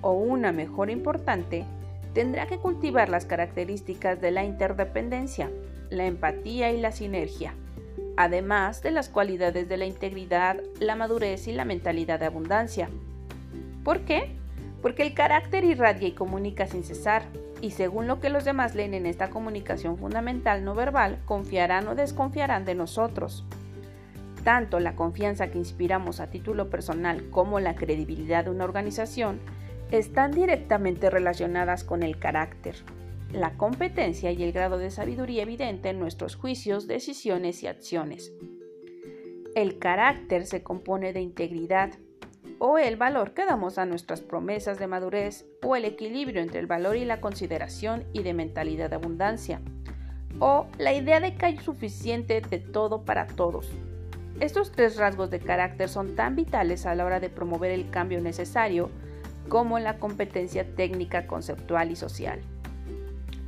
o 0.00 0.10
una 0.10 0.50
mejor 0.50 0.90
importante, 0.90 1.64
tendrá 2.14 2.48
que 2.48 2.58
cultivar 2.58 3.08
las 3.08 3.26
características 3.26 4.20
de 4.20 4.32
la 4.32 4.42
interdependencia, 4.42 5.52
la 5.90 6.06
empatía 6.06 6.72
y 6.72 6.80
la 6.80 6.90
sinergia, 6.90 7.54
además 8.22 8.82
de 8.82 8.90
las 8.90 9.08
cualidades 9.08 9.68
de 9.68 9.76
la 9.76 9.86
integridad, 9.86 10.60
la 10.80 10.96
madurez 10.96 11.46
y 11.48 11.52
la 11.52 11.64
mentalidad 11.64 12.20
de 12.20 12.26
abundancia. 12.26 12.88
¿Por 13.84 14.00
qué? 14.00 14.36
porque 14.82 15.04
el 15.04 15.14
carácter 15.14 15.64
irradia 15.64 16.08
y 16.08 16.12
comunica 16.12 16.66
sin 16.66 16.82
cesar, 16.82 17.22
y 17.60 17.70
según 17.70 18.08
lo 18.08 18.20
que 18.20 18.28
los 18.28 18.44
demás 18.44 18.74
leen 18.74 18.94
en 18.94 19.06
esta 19.06 19.30
comunicación 19.30 19.96
fundamental 19.96 20.64
no 20.64 20.74
verbal, 20.74 21.20
confiarán 21.24 21.86
o 21.86 21.94
desconfiarán 21.94 22.64
de 22.64 22.74
nosotros. 22.74 23.46
Tanto 24.42 24.80
la 24.80 24.96
confianza 24.96 25.52
que 25.52 25.58
inspiramos 25.58 26.18
a 26.18 26.26
título 26.26 26.68
personal 26.68 27.30
como 27.30 27.60
la 27.60 27.76
credibilidad 27.76 28.44
de 28.44 28.50
una 28.50 28.64
organización 28.64 29.38
están 29.92 30.32
directamente 30.32 31.10
relacionadas 31.10 31.84
con 31.84 32.02
el 32.02 32.18
carácter, 32.18 32.74
la 33.32 33.56
competencia 33.56 34.30
y 34.32 34.42
el 34.42 34.52
grado 34.52 34.78
de 34.78 34.90
sabiduría 34.90 35.42
evidente 35.42 35.88
en 35.88 35.98
nuestros 35.98 36.36
juicios, 36.36 36.86
decisiones 36.86 37.62
y 37.62 37.66
acciones. 37.66 38.32
El 39.54 39.78
carácter 39.78 40.46
se 40.46 40.62
compone 40.62 41.12
de 41.12 41.20
integridad, 41.20 41.90
o 42.58 42.78
el 42.78 42.96
valor 42.96 43.34
que 43.34 43.44
damos 43.44 43.76
a 43.76 43.86
nuestras 43.86 44.20
promesas 44.20 44.78
de 44.78 44.86
madurez 44.86 45.46
o 45.64 45.74
el 45.74 45.84
equilibrio 45.84 46.40
entre 46.40 46.60
el 46.60 46.68
valor 46.68 46.96
y 46.96 47.04
la 47.04 47.20
consideración 47.20 48.04
y 48.12 48.22
de 48.22 48.34
mentalidad 48.34 48.88
de 48.88 48.96
abundancia 48.96 49.60
o 50.38 50.66
la 50.78 50.92
idea 50.92 51.20
de 51.20 51.34
que 51.34 51.46
hay 51.46 51.58
suficiente 51.58 52.40
de 52.40 52.58
todo 52.58 53.04
para 53.04 53.26
todos. 53.26 53.70
Estos 54.40 54.72
tres 54.72 54.96
rasgos 54.96 55.30
de 55.30 55.40
carácter 55.40 55.88
son 55.88 56.14
tan 56.16 56.36
vitales 56.36 56.86
a 56.86 56.94
la 56.94 57.04
hora 57.04 57.20
de 57.20 57.28
promover 57.28 57.70
el 57.70 57.90
cambio 57.90 58.20
necesario 58.20 58.90
como 59.48 59.78
la 59.78 59.98
competencia 59.98 60.64
técnica, 60.74 61.26
conceptual 61.26 61.90
y 61.90 61.96
social. 61.96 62.40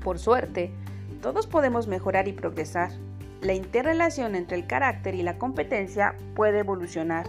Por 0.04 0.18
suerte, 0.18 0.70
todos 1.22 1.46
podemos 1.46 1.88
mejorar 1.88 2.28
y 2.28 2.34
progresar. 2.34 2.90
La 3.40 3.54
interrelación 3.54 4.34
entre 4.34 4.58
el 4.58 4.66
carácter 4.66 5.14
y 5.14 5.22
la 5.22 5.38
competencia 5.38 6.14
puede 6.36 6.58
evolucionar 6.58 7.26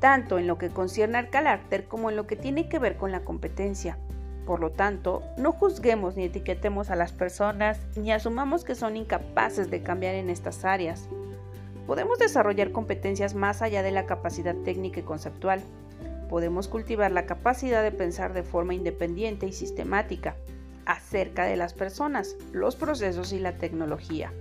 tanto 0.00 0.38
en 0.38 0.48
lo 0.48 0.58
que 0.58 0.70
concierne 0.70 1.18
al 1.18 1.30
carácter 1.30 1.86
como 1.86 2.10
en 2.10 2.16
lo 2.16 2.26
que 2.26 2.34
tiene 2.34 2.68
que 2.68 2.80
ver 2.80 2.96
con 2.96 3.12
la 3.12 3.20
competencia. 3.20 3.96
Por 4.44 4.58
lo 4.58 4.70
tanto, 4.70 5.22
no 5.36 5.52
juzguemos 5.52 6.16
ni 6.16 6.24
etiquetemos 6.24 6.90
a 6.90 6.96
las 6.96 7.12
personas 7.12 7.78
ni 7.96 8.10
asumamos 8.10 8.64
que 8.64 8.74
son 8.74 8.96
incapaces 8.96 9.70
de 9.70 9.82
cambiar 9.82 10.16
en 10.16 10.30
estas 10.30 10.64
áreas. 10.64 11.08
Podemos 11.86 12.18
desarrollar 12.18 12.72
competencias 12.72 13.36
más 13.36 13.62
allá 13.62 13.84
de 13.84 13.92
la 13.92 14.06
capacidad 14.06 14.56
técnica 14.64 14.98
y 14.98 15.04
conceptual. 15.04 15.62
Podemos 16.28 16.66
cultivar 16.66 17.12
la 17.12 17.26
capacidad 17.26 17.84
de 17.84 17.92
pensar 17.92 18.32
de 18.32 18.42
forma 18.42 18.74
independiente 18.74 19.46
y 19.46 19.52
sistemática 19.52 20.34
acerca 20.88 21.44
de 21.44 21.56
las 21.56 21.74
personas, 21.74 22.34
los 22.52 22.74
procesos 22.74 23.32
y 23.32 23.38
la 23.38 23.52
tecnología, 23.52 24.32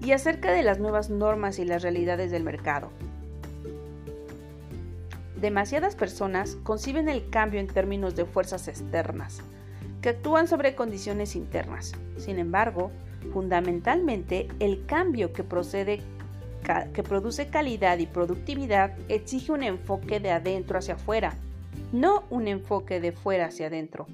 y 0.00 0.12
acerca 0.12 0.52
de 0.52 0.62
las 0.62 0.78
nuevas 0.78 1.08
normas 1.08 1.58
y 1.58 1.64
las 1.64 1.82
realidades 1.82 2.30
del 2.30 2.44
mercado. 2.44 2.90
Demasiadas 5.40 5.96
personas 5.96 6.56
conciben 6.62 7.08
el 7.08 7.30
cambio 7.30 7.60
en 7.60 7.66
términos 7.66 8.14
de 8.14 8.26
fuerzas 8.26 8.68
externas, 8.68 9.40
que 10.02 10.10
actúan 10.10 10.48
sobre 10.48 10.74
condiciones 10.74 11.34
internas. 11.34 11.94
Sin 12.18 12.38
embargo, 12.38 12.90
fundamentalmente, 13.32 14.48
el 14.60 14.84
cambio 14.84 15.32
que, 15.32 15.44
produce 15.44 15.98
calidad 17.48 17.98
y 17.98 18.06
productividad 18.06 18.92
exige 19.08 19.52
un 19.52 19.62
enfoque 19.62 20.20
de 20.20 20.30
adentro 20.30 20.78
hacia 20.78 20.94
afuera, 20.94 21.34
no 21.92 22.24
un 22.28 22.48
enfoque 22.48 23.00
de 23.00 23.12
fuera 23.12 23.46
hacia 23.46 23.68
adentro. 23.68 24.06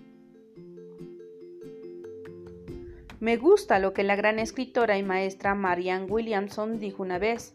Me 3.22 3.36
gusta 3.36 3.78
lo 3.78 3.92
que 3.92 4.02
la 4.02 4.16
gran 4.16 4.40
escritora 4.40 4.98
y 4.98 5.04
maestra 5.04 5.54
Marianne 5.54 6.06
Williamson 6.06 6.80
dijo 6.80 7.04
una 7.04 7.20
vez. 7.20 7.54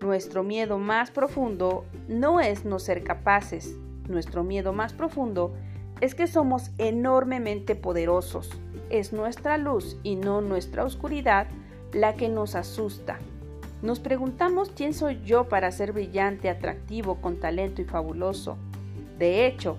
Nuestro 0.00 0.44
miedo 0.44 0.78
más 0.78 1.10
profundo 1.10 1.84
no 2.06 2.38
es 2.38 2.64
no 2.64 2.78
ser 2.78 3.02
capaces, 3.02 3.74
nuestro 4.08 4.44
miedo 4.44 4.72
más 4.72 4.92
profundo 4.92 5.56
es 6.00 6.14
que 6.14 6.28
somos 6.28 6.70
enormemente 6.78 7.74
poderosos. 7.74 8.52
Es 8.90 9.12
nuestra 9.12 9.58
luz 9.58 9.96
y 10.04 10.14
no 10.14 10.40
nuestra 10.40 10.84
oscuridad 10.84 11.48
la 11.92 12.14
que 12.14 12.28
nos 12.28 12.54
asusta. 12.54 13.18
Nos 13.82 13.98
preguntamos 13.98 14.70
quién 14.70 14.94
soy 14.94 15.20
yo 15.24 15.48
para 15.48 15.72
ser 15.72 15.90
brillante, 15.90 16.48
atractivo, 16.48 17.16
con 17.16 17.40
talento 17.40 17.82
y 17.82 17.86
fabuloso. 17.86 18.56
De 19.18 19.46
hecho, 19.46 19.78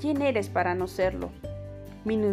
¿quién 0.00 0.20
eres 0.20 0.48
para 0.48 0.74
no 0.74 0.88
serlo? 0.88 1.30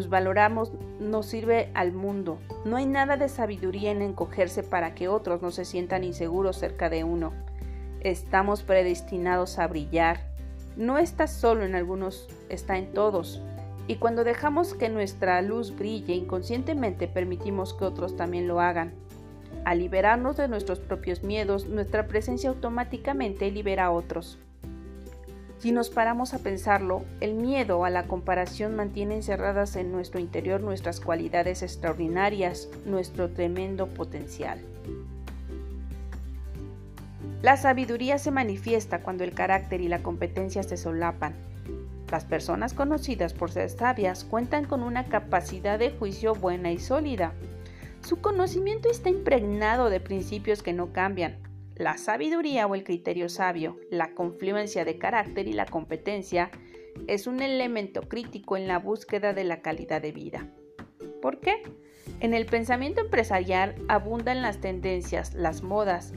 Valoramos 0.09 0.71
no 0.99 1.23
sirve 1.23 1.71
al 1.73 1.93
mundo. 1.93 2.39
No 2.65 2.75
hay 2.75 2.85
nada 2.85 3.17
de 3.17 3.29
sabiduría 3.29 3.91
en 3.91 4.01
encogerse 4.01 4.63
para 4.63 4.93
que 4.93 5.07
otros 5.07 5.41
no 5.41 5.51
se 5.51 5.65
sientan 5.65 6.03
inseguros 6.03 6.57
cerca 6.57 6.89
de 6.89 7.03
uno. 7.03 7.33
Estamos 8.01 8.63
predestinados 8.63 9.59
a 9.59 9.67
brillar. 9.67 10.19
No 10.75 10.97
está 10.97 11.27
solo 11.27 11.63
en 11.63 11.75
algunos, 11.75 12.27
está 12.49 12.77
en 12.77 12.93
todos. 12.93 13.41
Y 13.87 13.95
cuando 13.95 14.23
dejamos 14.23 14.73
que 14.73 14.89
nuestra 14.89 15.41
luz 15.41 15.75
brille 15.75 16.13
inconscientemente 16.13 17.07
permitimos 17.07 17.73
que 17.73 17.85
otros 17.85 18.15
también 18.15 18.47
lo 18.47 18.61
hagan. 18.61 18.93
Al 19.65 19.79
liberarnos 19.79 20.37
de 20.37 20.47
nuestros 20.47 20.79
propios 20.79 21.23
miedos, 21.23 21.67
nuestra 21.67 22.07
presencia 22.07 22.49
automáticamente 22.49 23.51
libera 23.51 23.85
a 23.85 23.91
otros. 23.91 24.39
Si 25.61 25.71
nos 25.71 25.91
paramos 25.91 26.33
a 26.33 26.39
pensarlo, 26.39 27.05
el 27.19 27.35
miedo 27.35 27.85
a 27.85 27.91
la 27.91 28.07
comparación 28.07 28.75
mantiene 28.75 29.13
encerradas 29.13 29.75
en 29.75 29.91
nuestro 29.91 30.19
interior 30.19 30.59
nuestras 30.59 30.99
cualidades 30.99 31.61
extraordinarias, 31.61 32.67
nuestro 32.83 33.29
tremendo 33.29 33.85
potencial. 33.85 34.59
La 37.43 37.57
sabiduría 37.57 38.17
se 38.17 38.31
manifiesta 38.31 39.03
cuando 39.03 39.23
el 39.23 39.33
carácter 39.33 39.81
y 39.81 39.87
la 39.87 40.01
competencia 40.01 40.63
se 40.63 40.77
solapan. 40.77 41.35
Las 42.09 42.25
personas 42.25 42.73
conocidas 42.73 43.33
por 43.33 43.51
ser 43.51 43.69
sabias 43.69 44.23
cuentan 44.23 44.65
con 44.65 44.81
una 44.81 45.05
capacidad 45.05 45.77
de 45.77 45.91
juicio 45.91 46.33
buena 46.33 46.71
y 46.71 46.79
sólida. 46.79 47.33
Su 48.01 48.19
conocimiento 48.19 48.89
está 48.89 49.09
impregnado 49.11 49.91
de 49.91 49.99
principios 49.99 50.63
que 50.63 50.73
no 50.73 50.91
cambian. 50.91 51.50
La 51.81 51.97
sabiduría 51.97 52.67
o 52.67 52.75
el 52.75 52.83
criterio 52.83 53.27
sabio, 53.27 53.79
la 53.89 54.13
confluencia 54.13 54.85
de 54.85 54.99
carácter 54.99 55.47
y 55.47 55.53
la 55.53 55.65
competencia 55.65 56.51
es 57.07 57.25
un 57.25 57.41
elemento 57.41 58.03
crítico 58.03 58.55
en 58.55 58.67
la 58.67 58.77
búsqueda 58.77 59.33
de 59.33 59.45
la 59.45 59.63
calidad 59.63 59.99
de 59.99 60.11
vida. 60.11 60.47
¿Por 61.23 61.39
qué? 61.39 61.63
En 62.19 62.35
el 62.35 62.45
pensamiento 62.45 63.01
empresarial 63.01 63.73
abundan 63.87 64.43
las 64.43 64.59
tendencias, 64.61 65.33
las 65.33 65.63
modas. 65.63 66.13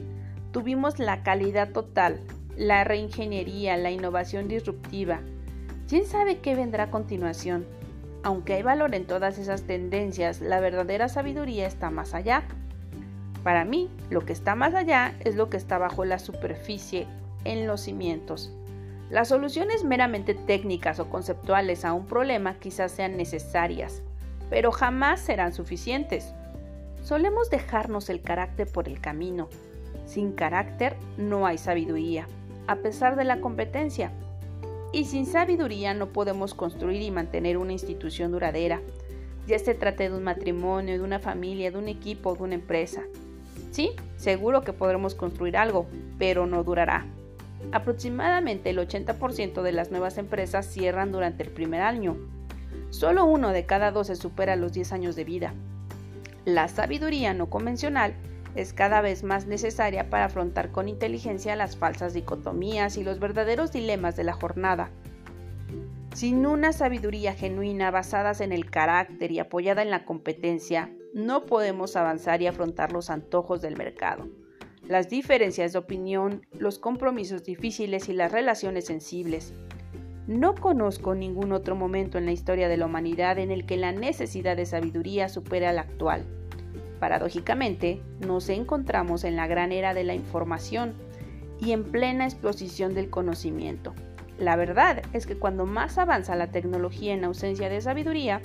Tuvimos 0.51 0.99
la 0.99 1.23
calidad 1.23 1.71
total, 1.71 2.21
la 2.55 2.83
reingeniería, 2.83 3.75
la 3.75 3.89
innovación 3.89 4.47
disruptiva. 4.47 5.21
¿Quién 5.89 6.05
sabe 6.05 6.41
qué 6.41 6.53
vendrá 6.53 6.83
a 6.83 6.91
continuación? 6.91 7.65
Aunque 8.21 8.53
hay 8.53 8.61
valor 8.61 8.93
en 8.93 9.07
todas 9.07 9.39
esas 9.39 9.63
tendencias, 9.63 10.41
la 10.41 10.59
verdadera 10.59 11.09
sabiduría 11.09 11.65
está 11.65 11.89
más 11.89 12.13
allá. 12.13 12.43
Para 13.45 13.63
mí, 13.63 13.91
lo 14.09 14.25
que 14.25 14.33
está 14.33 14.55
más 14.55 14.73
allá 14.73 15.13
es 15.19 15.35
lo 15.35 15.51
que 15.51 15.57
está 15.57 15.77
bajo 15.77 16.03
la 16.03 16.17
superficie, 16.17 17.05
en 17.43 17.67
los 17.67 17.81
cimientos. 17.81 18.51
Las 19.11 19.27
soluciones 19.27 19.83
meramente 19.83 20.33
técnicas 20.33 20.99
o 20.99 21.11
conceptuales 21.11 21.85
a 21.85 21.93
un 21.93 22.07
problema 22.07 22.55
quizás 22.55 22.91
sean 22.91 23.17
necesarias, 23.17 24.01
pero 24.49 24.71
jamás 24.71 25.19
serán 25.19 25.53
suficientes. 25.53 26.33
Solemos 27.03 27.51
dejarnos 27.51 28.09
el 28.09 28.23
carácter 28.23 28.67
por 28.67 28.87
el 28.87 28.99
camino. 28.99 29.47
Sin 30.07 30.31
carácter 30.31 30.95
no 31.17 31.45
hay 31.45 31.59
sabiduría, 31.59 32.27
a 32.65 32.77
pesar 32.77 33.15
de 33.15 33.25
la 33.25 33.41
competencia. 33.41 34.11
Y 34.91 35.05
sin 35.05 35.27
sabiduría 35.27 35.93
no 35.93 36.07
podemos 36.07 36.55
construir 36.55 37.03
y 37.03 37.11
mantener 37.11 37.57
una 37.57 37.73
institución 37.73 38.31
duradera, 38.31 38.81
ya 39.45 39.59
se 39.59 39.75
trate 39.75 40.09
de 40.09 40.17
un 40.17 40.23
matrimonio, 40.23 40.95
de 40.95 41.03
una 41.03 41.19
familia, 41.19 41.69
de 41.69 41.77
un 41.77 41.89
equipo, 41.89 42.33
de 42.33 42.41
una 42.41 42.55
empresa. 42.55 43.03
Sí, 43.71 43.91
seguro 44.17 44.61
que 44.61 44.73
podremos 44.73 45.15
construir 45.15 45.57
algo, 45.57 45.87
pero 46.17 46.45
no 46.45 46.63
durará. 46.63 47.05
Aproximadamente 47.71 48.69
el 48.69 48.77
80% 48.77 49.61
de 49.61 49.71
las 49.71 49.91
nuevas 49.91 50.17
empresas 50.17 50.65
cierran 50.65 51.11
durante 51.11 51.43
el 51.43 51.49
primer 51.49 51.81
año. 51.81 52.17
Solo 52.89 53.25
uno 53.25 53.49
de 53.49 53.65
cada 53.65 53.91
dos 53.91 54.07
se 54.07 54.15
supera 54.15 54.55
los 54.55 54.73
10 54.73 54.93
años 54.93 55.15
de 55.15 55.23
vida. 55.23 55.53
La 56.45 56.67
sabiduría 56.67 57.33
no 57.33 57.49
convencional 57.49 58.13
es 58.55 58.71
cada 58.71 59.01
vez 59.01 59.23
más 59.23 59.47
necesaria 59.47 60.09
para 60.09 60.25
afrontar 60.25 60.71
con 60.71 60.87
inteligencia 60.87 61.55
las 61.55 61.75
falsas 61.75 62.13
dicotomías 62.13 62.97
y 62.97 63.03
los 63.03 63.19
verdaderos 63.19 63.71
dilemas 63.71 64.15
de 64.15 64.23
la 64.23 64.33
jornada. 64.33 64.89
Sin 66.13 66.45
una 66.45 66.71
sabiduría 66.71 67.33
genuina 67.33 67.91
basada 67.91 68.31
en 68.41 68.53
el 68.53 68.69
carácter 68.69 69.31
y 69.31 69.39
apoyada 69.39 69.81
en 69.81 69.91
la 69.91 70.05
competencia, 70.05 70.89
no 71.15 71.47
podemos 71.47 71.95
avanzar 71.95 72.43
y 72.43 72.47
afrontar 72.47 72.91
los 72.91 73.09
antojos 73.09 73.63
del 73.63 73.75
mercado 73.75 74.29
las 74.87 75.09
diferencias 75.09 75.73
de 75.73 75.79
opinión, 75.79 76.45
los 76.57 76.77
compromisos 76.77 77.43
difíciles 77.43 78.07
y 78.09 78.13
las 78.13 78.31
relaciones 78.31 78.85
sensibles. 78.85 79.53
No 80.27 80.55
conozco 80.55 81.15
ningún 81.15 81.51
otro 81.51 81.75
momento 81.75 82.17
en 82.17 82.25
la 82.25 82.31
historia 82.31 82.67
de 82.67 82.77
la 82.77 82.85
humanidad 82.85 83.39
en 83.39 83.51
el 83.51 83.65
que 83.65 83.77
la 83.77 83.91
necesidad 83.91 84.55
de 84.55 84.65
sabiduría 84.65 85.29
supera 85.29 85.73
la 85.73 85.81
actual. 85.81 86.23
Paradójicamente, 86.99 88.01
nos 88.25 88.49
encontramos 88.49 89.23
en 89.23 89.35
la 89.35 89.47
gran 89.47 89.71
era 89.71 89.93
de 89.93 90.03
la 90.03 90.15
información 90.15 90.93
y 91.59 91.71
en 91.71 91.83
plena 91.83 92.25
exposición 92.25 92.93
del 92.93 93.09
conocimiento. 93.09 93.93
La 94.37 94.55
verdad 94.55 95.03
es 95.13 95.25
que 95.25 95.37
cuando 95.37 95.65
más 95.65 95.97
avanza 95.97 96.35
la 96.35 96.51
tecnología 96.51 97.13
en 97.13 97.23
ausencia 97.23 97.69
de 97.69 97.81
sabiduría, 97.81 98.41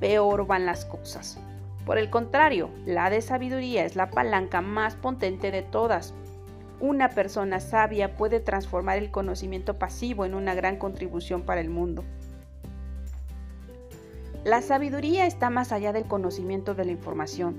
peor 0.00 0.46
van 0.46 0.66
las 0.66 0.84
cosas. 0.84 1.38
Por 1.86 1.98
el 1.98 2.10
contrario, 2.10 2.68
la 2.84 3.10
de 3.10 3.22
sabiduría 3.22 3.84
es 3.84 3.94
la 3.94 4.10
palanca 4.10 4.60
más 4.60 4.96
potente 4.96 5.52
de 5.52 5.62
todas. 5.62 6.14
Una 6.80 7.10
persona 7.10 7.60
sabia 7.60 8.16
puede 8.16 8.40
transformar 8.40 8.98
el 8.98 9.12
conocimiento 9.12 9.74
pasivo 9.74 10.24
en 10.24 10.34
una 10.34 10.56
gran 10.56 10.78
contribución 10.78 11.42
para 11.42 11.60
el 11.60 11.70
mundo. 11.70 12.02
La 14.44 14.62
sabiduría 14.62 15.26
está 15.26 15.48
más 15.48 15.70
allá 15.70 15.92
del 15.92 16.06
conocimiento 16.06 16.74
de 16.74 16.86
la 16.86 16.90
información. 16.90 17.54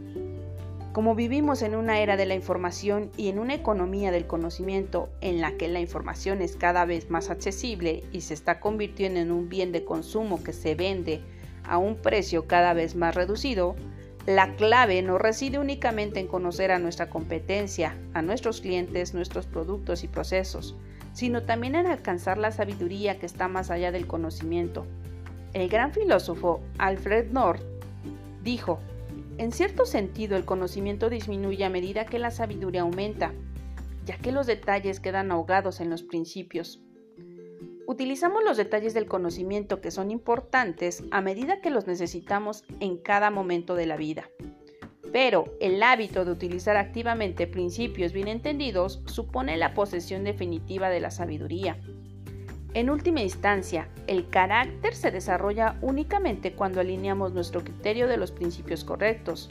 Como 0.92 1.16
vivimos 1.16 1.62
en 1.62 1.76
una 1.76 2.00
era 2.00 2.18
de 2.18 2.26
la 2.26 2.36
información 2.36 3.12
y 3.16 3.30
en 3.30 3.40
una 3.40 3.54
economía 3.54 4.12
del 4.12 4.28
conocimiento 4.28 5.08
en 5.22 5.40
la 5.40 5.56
que 5.56 5.70
la 5.70 5.80
información 5.80 6.42
es 6.42 6.58
cada 6.58 6.84
vez 6.84 7.10
más 7.10 7.30
accesible 7.30 8.04
y 8.12 8.22
se 8.22 8.34
está 8.34 8.60
convirtiendo 8.60 9.22
en 9.22 9.32
un 9.32 9.48
bien 9.48 9.72
de 9.72 9.86
consumo 9.86 10.44
que 10.44 10.52
se 10.52 10.76
vende 10.76 11.22
a 11.64 11.78
un 11.78 11.96
precio 11.96 12.48
cada 12.48 12.74
vez 12.74 12.96
más 12.96 13.16
reducido, 13.16 13.76
la 14.28 14.58
clave 14.58 15.02
no 15.04 15.18
reside 15.18 15.58
únicamente 15.58 16.20
en 16.20 16.28
conocer 16.28 16.72
a 16.72 16.80
nuestra 16.80 17.10
competencia, 17.10 17.96
a 18.14 18.22
nuestros 18.22 18.60
clientes, 18.60 19.14
nuestros 19.14 19.46
productos 19.46 20.04
y 20.04 20.10
procesos, 20.10 20.76
sino 21.14 21.44
también 21.44 21.76
en 21.76 21.88
alcanzar 21.88 22.38
la 22.38 22.52
sabiduría 22.52 23.20
que 23.20 23.26
está 23.26 23.48
más 23.48 23.72
allá 23.72 23.94
del 23.94 24.06
conocimiento. 24.06 24.86
El 25.54 25.70
gran 25.70 25.94
filósofo 25.94 26.60
Alfred 26.78 27.32
North 27.32 27.64
dijo, 28.44 28.80
en 29.38 29.54
cierto 29.54 29.86
sentido 29.86 30.36
el 30.36 30.44
conocimiento 30.44 31.10
disminuye 31.10 31.64
a 31.64 31.70
medida 31.70 32.06
que 32.06 32.20
la 32.20 32.30
sabiduría 32.30 32.82
aumenta, 32.82 33.32
ya 34.06 34.18
que 34.18 34.34
los 34.34 34.46
detalles 34.46 35.00
quedan 35.00 35.32
ahogados 35.32 35.80
en 35.80 35.90
los 35.90 36.04
principios. 36.04 36.82
Utilizamos 37.88 38.44
los 38.44 38.58
detalles 38.58 38.94
del 38.94 39.06
conocimiento 39.06 39.80
que 39.80 39.92
son 39.92 40.12
importantes 40.12 41.06
a 41.10 41.22
medida 41.22 41.62
que 41.62 41.70
los 41.70 41.88
necesitamos 41.88 42.66
en 42.82 42.98
cada 42.98 43.32
momento 43.32 43.76
de 43.76 43.86
la 43.86 43.96
vida. 43.96 44.30
Pero 45.14 45.46
el 45.62 45.82
hábito 45.82 46.26
de 46.26 46.32
utilizar 46.32 46.76
activamente 46.76 47.48
principios 47.48 48.12
bien 48.12 48.28
entendidos 48.28 49.02
supone 49.06 49.56
la 49.56 49.74
posesión 49.74 50.26
definitiva 50.26 50.90
de 50.90 51.00
la 51.00 51.12
sabiduría. 51.12 51.80
En 52.74 52.90
última 52.90 53.22
instancia, 53.22 53.88
el 54.08 54.28
carácter 54.28 54.94
se 54.94 55.10
desarrolla 55.10 55.78
únicamente 55.82 56.52
cuando 56.52 56.82
alineamos 56.82 57.32
nuestro 57.32 57.64
criterio 57.64 58.10
de 58.10 58.18
los 58.18 58.34
principios 58.34 58.84
correctos. 58.84 59.50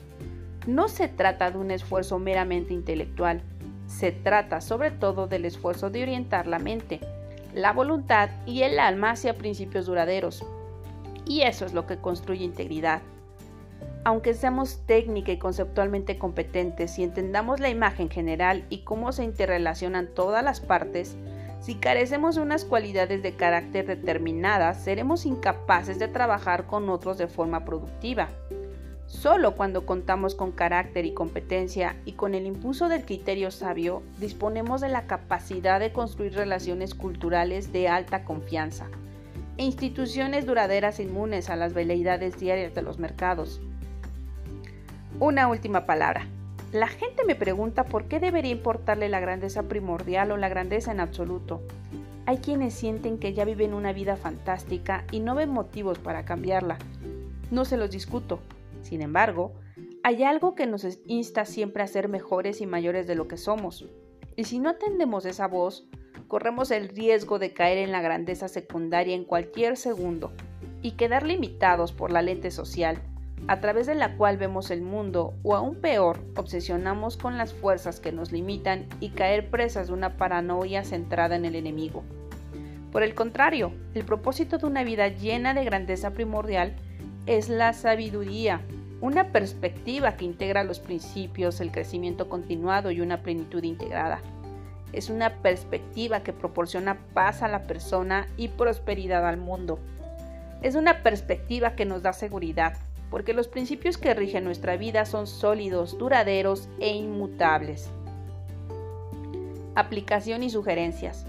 No 0.67 0.89
se 0.89 1.09
trata 1.09 1.51
de 1.51 1.57
un 1.57 1.71
esfuerzo 1.71 2.19
meramente 2.19 2.75
intelectual, 2.75 3.41
se 3.87 4.13
trata 4.13 4.61
sobre 4.61 4.91
todo 4.91 5.27
del 5.27 5.47
esfuerzo 5.47 5.89
de 5.89 6.03
orientar 6.03 6.47
la 6.47 6.59
mente, 6.59 7.01
la 7.57 7.73
voluntad 7.73 8.29
y 8.45 8.65
el 8.65 8.79
alma 8.79 9.13
hacia 9.13 9.35
principios 9.35 9.87
duraderos. 9.87 10.45
Y 11.25 11.41
eso 11.41 11.65
es 11.65 11.73
lo 11.73 11.87
que 11.87 11.97
construye 11.97 12.45
integridad. 12.45 13.01
Aunque 14.05 14.35
seamos 14.35 14.83
técnica 14.85 15.33
y 15.33 15.39
conceptualmente 15.39 16.19
competentes 16.19 16.99
y 16.99 17.03
entendamos 17.03 17.59
la 17.59 17.71
imagen 17.71 18.11
general 18.11 18.67
y 18.69 18.85
cómo 18.85 19.11
se 19.11 19.25
interrelacionan 19.25 20.09
todas 20.15 20.45
las 20.45 20.61
partes, 20.61 21.17
si 21.61 21.77
carecemos 21.77 22.37
de 22.37 22.43
unas 22.43 22.67
cualidades 22.67 23.23
de 23.23 23.33
carácter 23.33 23.87
determinadas, 23.87 24.85
seremos 24.85 25.25
incapaces 25.25 25.99
de 25.99 26.09
trabajar 26.09 26.67
con 26.67 26.91
otros 26.91 27.17
de 27.17 27.27
forma 27.27 27.65
productiva. 27.65 28.29
Solo 29.07 29.55
cuando 29.55 29.87
contamos 29.87 30.35
con 30.35 30.51
carácter 30.51 31.07
y 31.07 31.15
competencia 31.15 31.97
y 32.05 32.13
con 32.13 32.35
el 32.35 32.45
impulso 32.45 32.89
del 32.89 33.05
criterio 33.05 33.51
sabio, 33.51 34.03
disponemos 34.19 34.81
de 34.81 34.89
la 34.89 35.07
capacidad 35.07 35.79
de 35.79 35.93
construir 35.93 36.35
relaciones 36.35 36.95
culturales 36.95 37.73
de 37.73 37.89
alta 37.89 38.25
confianza 38.25 38.87
e 39.59 39.65
instituciones 39.65 40.45
duraderas 40.45 41.01
inmunes 41.01 41.49
a 41.51 41.57
las 41.57 41.73
veleidades 41.73 42.39
diarias 42.39 42.75
de 42.75 42.83
los 42.83 42.99
mercados. 42.99 43.61
Una 45.19 45.49
última 45.49 45.87
palabra. 45.87 46.27
La 46.73 46.89
gente 46.89 47.25
me 47.25 47.37
pregunta 47.37 47.85
por 47.85 48.05
qué 48.05 48.21
debería 48.21 48.53
importarle 48.53 49.09
la 49.09 49.21
grandeza 49.21 49.63
primordial 49.63 50.31
o 50.33 50.37
la 50.37 50.49
grandeza 50.49 50.93
en 50.93 51.01
absoluto. 51.01 51.63
Hay 52.27 52.39
quienes 52.39 52.75
sienten 52.75 53.19
que 53.19 53.33
ya 53.33 53.45
viven 53.45 53.73
una 53.73 53.93
vida 53.93 54.17
fantástica 54.17 55.05
y 55.11 55.21
no 55.21 55.35
ven 55.35 55.49
motivos 55.49 55.99
para 55.99 56.25
cambiarla. 56.25 56.77
No 57.51 57.65
se 57.65 57.77
los 57.77 57.91
discuto, 57.91 58.41
sin 58.87 59.03
embargo, 59.03 59.53
hay 60.03 60.23
algo 60.23 60.55
que 60.55 60.67
nos 60.67 60.87
insta 61.07 61.45
siempre 61.45 61.83
a 61.83 61.89
ser 61.89 62.09
mejores 62.09 62.61
y 62.61 62.67
mayores 62.67 63.07
de 63.07 63.17
lo 63.17 63.27
que 63.29 63.37
somos. 63.37 63.85
Y 64.37 64.45
si 64.45 64.59
no 64.59 64.71
atendemos 64.71 65.27
esa 65.27 65.49
voz, 65.49 65.89
corremos 66.29 66.71
el 66.71 66.89
riesgo 66.89 67.39
de 67.39 67.53
caer 67.53 67.79
en 67.79 67.93
la 67.93 68.01
grandeza 68.01 68.49
secundaria 68.49 69.15
en 69.15 69.25
cualquier 69.25 69.77
segundo 69.77 70.33
y 70.83 70.93
quedar 70.93 71.25
limitados 71.25 71.93
por 71.93 72.13
la 72.13 72.23
lente 72.23 72.51
social, 72.51 73.03
a 73.49 73.61
través 73.61 73.87
de 73.87 73.95
la 73.95 74.17
cual 74.17 74.39
vemos 74.39 74.71
el 74.71 74.83
mundo, 74.83 75.35
o 75.43 75.57
aún 75.57 75.77
peor, 75.77 76.21
obsesionamos 76.37 77.17
con 77.17 77.37
las 77.37 77.53
fuerzas 77.53 78.01
que 78.01 78.13
nos 78.13 78.33
limitan 78.33 78.87
y 79.01 79.11
caer 79.11 79.51
presas 79.51 79.89
de 79.89 79.95
una 79.95 80.17
paranoia 80.17 80.85
centrada 80.85 81.37
en 81.37 81.45
el 81.45 81.55
enemigo. 81.55 82.03
Por 82.93 83.03
el 83.03 83.15
contrario, 83.15 83.73
el 83.95 84.05
propósito 84.05 84.59
de 84.59 84.67
una 84.67 84.85
vida 84.85 85.09
llena 85.09 85.55
de 85.55 85.65
grandeza 85.65 86.13
primordial 86.13 86.77
es 87.27 87.49
la 87.49 87.73
sabiduría, 87.73 88.63
una 89.01 89.31
perspectiva 89.31 90.17
que 90.17 90.25
integra 90.25 90.65
los 90.65 90.81
principios, 90.81 91.61
el 91.61 91.71
crecimiento 91.71 92.29
continuado 92.29 92.91
y 92.91 93.01
una 93.01 93.23
plenitud 93.23 93.63
integrada. 93.63 94.21
es 94.93 95.11
una 95.11 95.43
perspectiva 95.43 96.21
que 96.23 96.33
proporciona 96.33 96.97
paz 97.13 97.43
a 97.43 97.49
la 97.49 97.65
persona 97.65 98.29
y 98.39 98.49
prosperidad 98.49 99.27
al 99.27 99.37
mundo. 99.37 99.79
Es 100.63 100.75
una 100.75 101.03
perspectiva 101.03 101.75
que 101.75 101.85
nos 101.85 102.03
da 102.03 102.15
seguridad, 102.15 102.79
porque 103.11 103.35
los 103.35 103.49
principios 103.49 103.99
que 103.99 104.15
rigen 104.15 104.45
nuestra 104.45 104.77
vida 104.77 105.05
son 105.05 105.27
sólidos, 105.27 105.99
duraderos 105.99 106.69
e 106.81 106.95
inmutables. 106.95 107.91
Aplicación 109.75 110.43
y 110.43 110.51
sugerencias. 110.51 111.27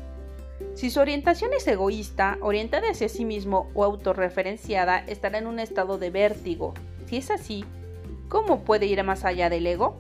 Si 0.74 0.90
su 0.90 1.02
orientación 1.02 1.52
es 1.54 1.68
egoísta, 1.68 2.38
orientada 2.42 2.90
hacia 2.90 3.10
sí 3.10 3.26
mismo 3.26 3.70
o 3.74 3.84
autorreferenciada, 3.84 5.00
estará 5.00 5.40
en 5.40 5.48
un 5.48 5.60
estado 5.60 5.98
de 5.98 6.10
vértigo. 6.10 6.74
Si 7.08 7.16
es 7.16 7.32
así, 7.32 7.64
¿cómo 8.28 8.66
puede 8.66 8.86
ir 8.86 9.02
más 9.04 9.24
allá 9.24 9.50
del 9.50 9.66
ego? 9.66 9.96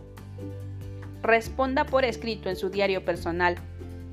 Responda 1.23 1.85
por 1.85 2.03
escrito 2.03 2.49
en 2.49 2.57
su 2.57 2.69
diario 2.69 3.05
personal. 3.05 3.55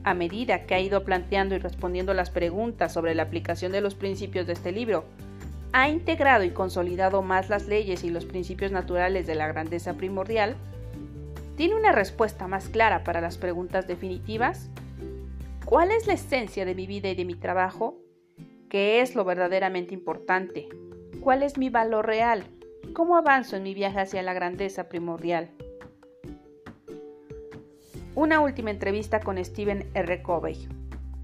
A 0.05 0.15
medida 0.15 0.65
que 0.65 0.75
ha 0.75 0.81
ido 0.81 1.03
planteando 1.03 1.57
y 1.57 1.59
respondiendo 1.59 2.15
las 2.15 2.31
preguntas 2.31 2.93
sobre 2.93 3.17
la 3.17 3.25
aplicación 3.25 3.73
de 3.73 3.81
los 3.81 3.97
principios 3.97 4.47
de 4.47 4.53
este 4.53 4.71
libro, 4.71 5.05
ha 5.73 5.89
integrado 5.89 6.45
y 6.45 6.51
consolidado 6.51 7.21
más 7.21 7.49
las 7.49 7.67
leyes 7.67 8.05
y 8.05 8.11
los 8.11 8.27
principios 8.27 8.71
naturales 8.71 9.27
de 9.27 9.35
la 9.35 9.49
grandeza 9.49 9.95
primordial, 9.95 10.55
¿tiene 11.57 11.75
una 11.75 11.91
respuesta 11.91 12.47
más 12.47 12.69
clara 12.69 13.03
para 13.03 13.21
las 13.21 13.39
preguntas 13.39 13.89
definitivas? 13.89 14.71
¿Cuál 15.65 15.91
es 15.91 16.07
la 16.07 16.13
esencia 16.13 16.65
de 16.65 16.77
mi 16.77 16.87
vida 16.87 17.09
y 17.09 17.17
de 17.17 17.25
mi 17.25 17.35
trabajo? 17.35 17.99
¿Qué 18.69 19.01
es 19.01 19.17
lo 19.17 19.25
verdaderamente 19.25 19.95
importante? 19.95 20.69
¿Cuál 21.21 21.43
es 21.43 21.59
mi 21.59 21.71
valor 21.71 22.07
real? 22.07 22.45
¿Cómo 22.95 23.17
avanzo 23.17 23.57
en 23.57 23.65
mi 23.65 23.75
viaje 23.75 23.99
hacia 23.99 24.23
la 24.23 24.35
grandeza 24.35 24.89
primordial? 24.89 25.51
Una 28.15 28.39
última 28.39 28.71
entrevista 28.71 29.19
con 29.19 29.45
Stephen 29.45 29.91
R. 29.95 30.23
Covey. 30.23 30.69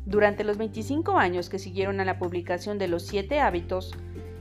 Durante 0.05 0.43
los 0.43 0.59
25 0.59 1.17
años 1.17 1.49
que 1.49 1.61
siguieron 1.61 2.01
a 2.01 2.05
la 2.05 2.19
publicación 2.19 2.77
de 2.79 2.89
Los 2.89 3.07
Siete 3.07 3.39
Hábitos, 3.39 3.95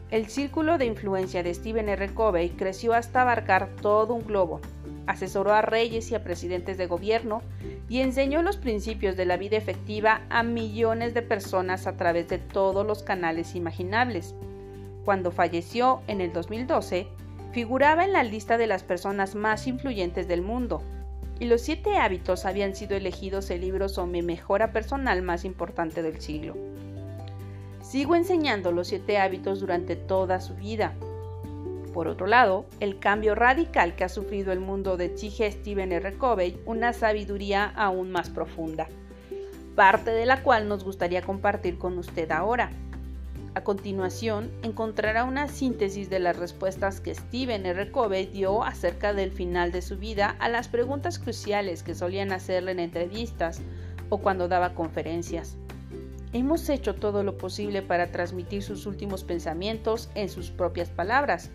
el 0.10 0.26
círculo 0.26 0.80
de 0.80 0.88
influencia 0.88 1.44
de 1.44 1.54
Stephen 1.54 1.90
R. 1.90 2.16
Covey 2.16 2.50
creció 2.50 2.94
hasta 2.94 3.22
abarcar 3.22 3.76
todo 3.80 4.16
un 4.16 4.26
globo. 4.26 4.60
Asesoró 5.06 5.54
a 5.54 5.62
reyes 5.62 6.10
y 6.10 6.16
a 6.16 6.24
presidentes 6.24 6.80
de 6.80 6.88
gobierno 6.88 7.44
y 7.90 8.00
enseñó 8.00 8.42
los 8.42 8.58
principios 8.58 9.16
de 9.16 9.26
la 9.26 9.38
vida 9.38 9.56
efectiva 9.56 10.22
a 10.32 10.42
millones 10.42 11.14
de 11.14 11.22
personas 11.22 11.86
a 11.86 11.96
través 11.96 12.28
de 12.28 12.40
todos 12.40 12.88
los 12.88 13.04
canales 13.04 13.54
imaginables. 13.54 14.34
Cuando 15.06 15.32
falleció 15.32 16.02
en 16.08 16.22
el 16.22 16.34
2012, 16.34 17.08
figuraba 17.52 18.06
en 18.06 18.14
la 18.14 18.24
lista 18.24 18.58
de 18.58 18.68
las 18.68 18.84
personas 18.84 19.36
más 19.36 19.68
influyentes 19.68 20.28
del 20.28 20.42
mundo, 20.42 20.84
y 21.40 21.46
los 21.46 21.62
siete 21.62 21.98
hábitos 21.98 22.46
habían 22.46 22.76
sido 22.76 22.98
elegidos 22.98 23.50
el 23.50 23.62
libro 23.62 23.88
sobre 23.88 24.22
mejora 24.22 24.72
personal 24.72 25.22
más 25.22 25.46
importante 25.46 26.02
del 26.02 26.20
siglo. 26.20 26.56
Sigo 27.82 28.16
enseñando 28.16 28.72
los 28.72 28.90
siete 28.90 29.18
hábitos 29.18 29.62
durante 29.62 29.96
toda 29.96 30.42
su 30.42 30.54
vida. 30.56 30.94
Por 31.94 32.08
otro 32.08 32.28
lado, 32.28 32.66
el 32.80 33.00
cambio 33.00 33.34
radical 33.36 33.96
que 33.96 34.04
ha 34.04 34.10
sufrido 34.10 34.52
el 34.52 34.60
mundo 34.60 34.96
de 34.96 35.10
T.G. 35.10 35.52
Stephen 35.52 35.92
R. 35.92 36.18
Covey, 36.18 36.60
una 36.66 36.94
sabiduría 36.94 37.66
aún 37.66 38.12
más 38.12 38.30
profunda, 38.30 38.88
parte 39.76 40.12
de 40.12 40.26
la 40.26 40.44
cual 40.44 40.68
nos 40.68 40.84
gustaría 40.84 41.22
compartir 41.24 41.80
con 41.80 41.98
usted 41.98 42.30
ahora. 42.32 42.70
A 43.56 43.64
continuación, 43.64 44.52
encontrará 44.62 45.24
una 45.24 45.48
síntesis 45.48 46.10
de 46.10 46.20
las 46.20 46.38
respuestas 46.38 47.02
que 47.02 47.16
Stephen 47.16 47.66
R. 47.66 47.92
Covey 47.92 48.28
dio 48.28 48.64
acerca 48.64 49.14
del 49.14 49.32
final 49.32 49.72
de 49.72 49.82
su 49.82 49.98
vida 49.98 50.36
a 50.40 50.50
las 50.50 50.68
preguntas 50.68 51.18
cruciales 51.18 51.82
que 51.82 51.96
solían 51.96 52.32
hacerle 52.32 52.72
en 52.72 52.80
entrevistas 52.80 53.62
o 54.10 54.20
cuando 54.20 54.48
daba 54.48 54.76
conferencias. 54.76 55.58
Hemos 56.32 56.70
hecho 56.70 56.94
todo 56.94 57.24
lo 57.24 57.38
posible 57.38 57.82
para 57.82 58.12
transmitir 58.12 58.62
sus 58.62 58.86
últimos 58.86 59.24
pensamientos 59.24 60.12
en 60.14 60.30
sus 60.30 60.52
propias 60.52 60.92
palabras, 60.92 61.50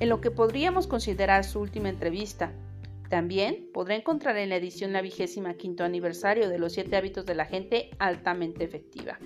en 0.00 0.10
lo 0.10 0.20
que 0.20 0.30
podríamos 0.30 0.86
considerar 0.86 1.44
su 1.44 1.60
última 1.60 1.88
entrevista. 1.88 2.52
También 3.08 3.70
podrá 3.72 3.94
encontrar 3.94 4.36
en 4.36 4.50
la 4.50 4.56
edición 4.56 4.92
la 4.92 5.00
vigésima 5.00 5.54
quinto 5.54 5.82
aniversario 5.82 6.50
de 6.50 6.58
los 6.58 6.74
siete 6.74 6.94
hábitos 6.96 7.24
de 7.24 7.34
la 7.34 7.46
gente 7.46 7.88
altamente 7.98 8.64
efectiva. 8.64 9.18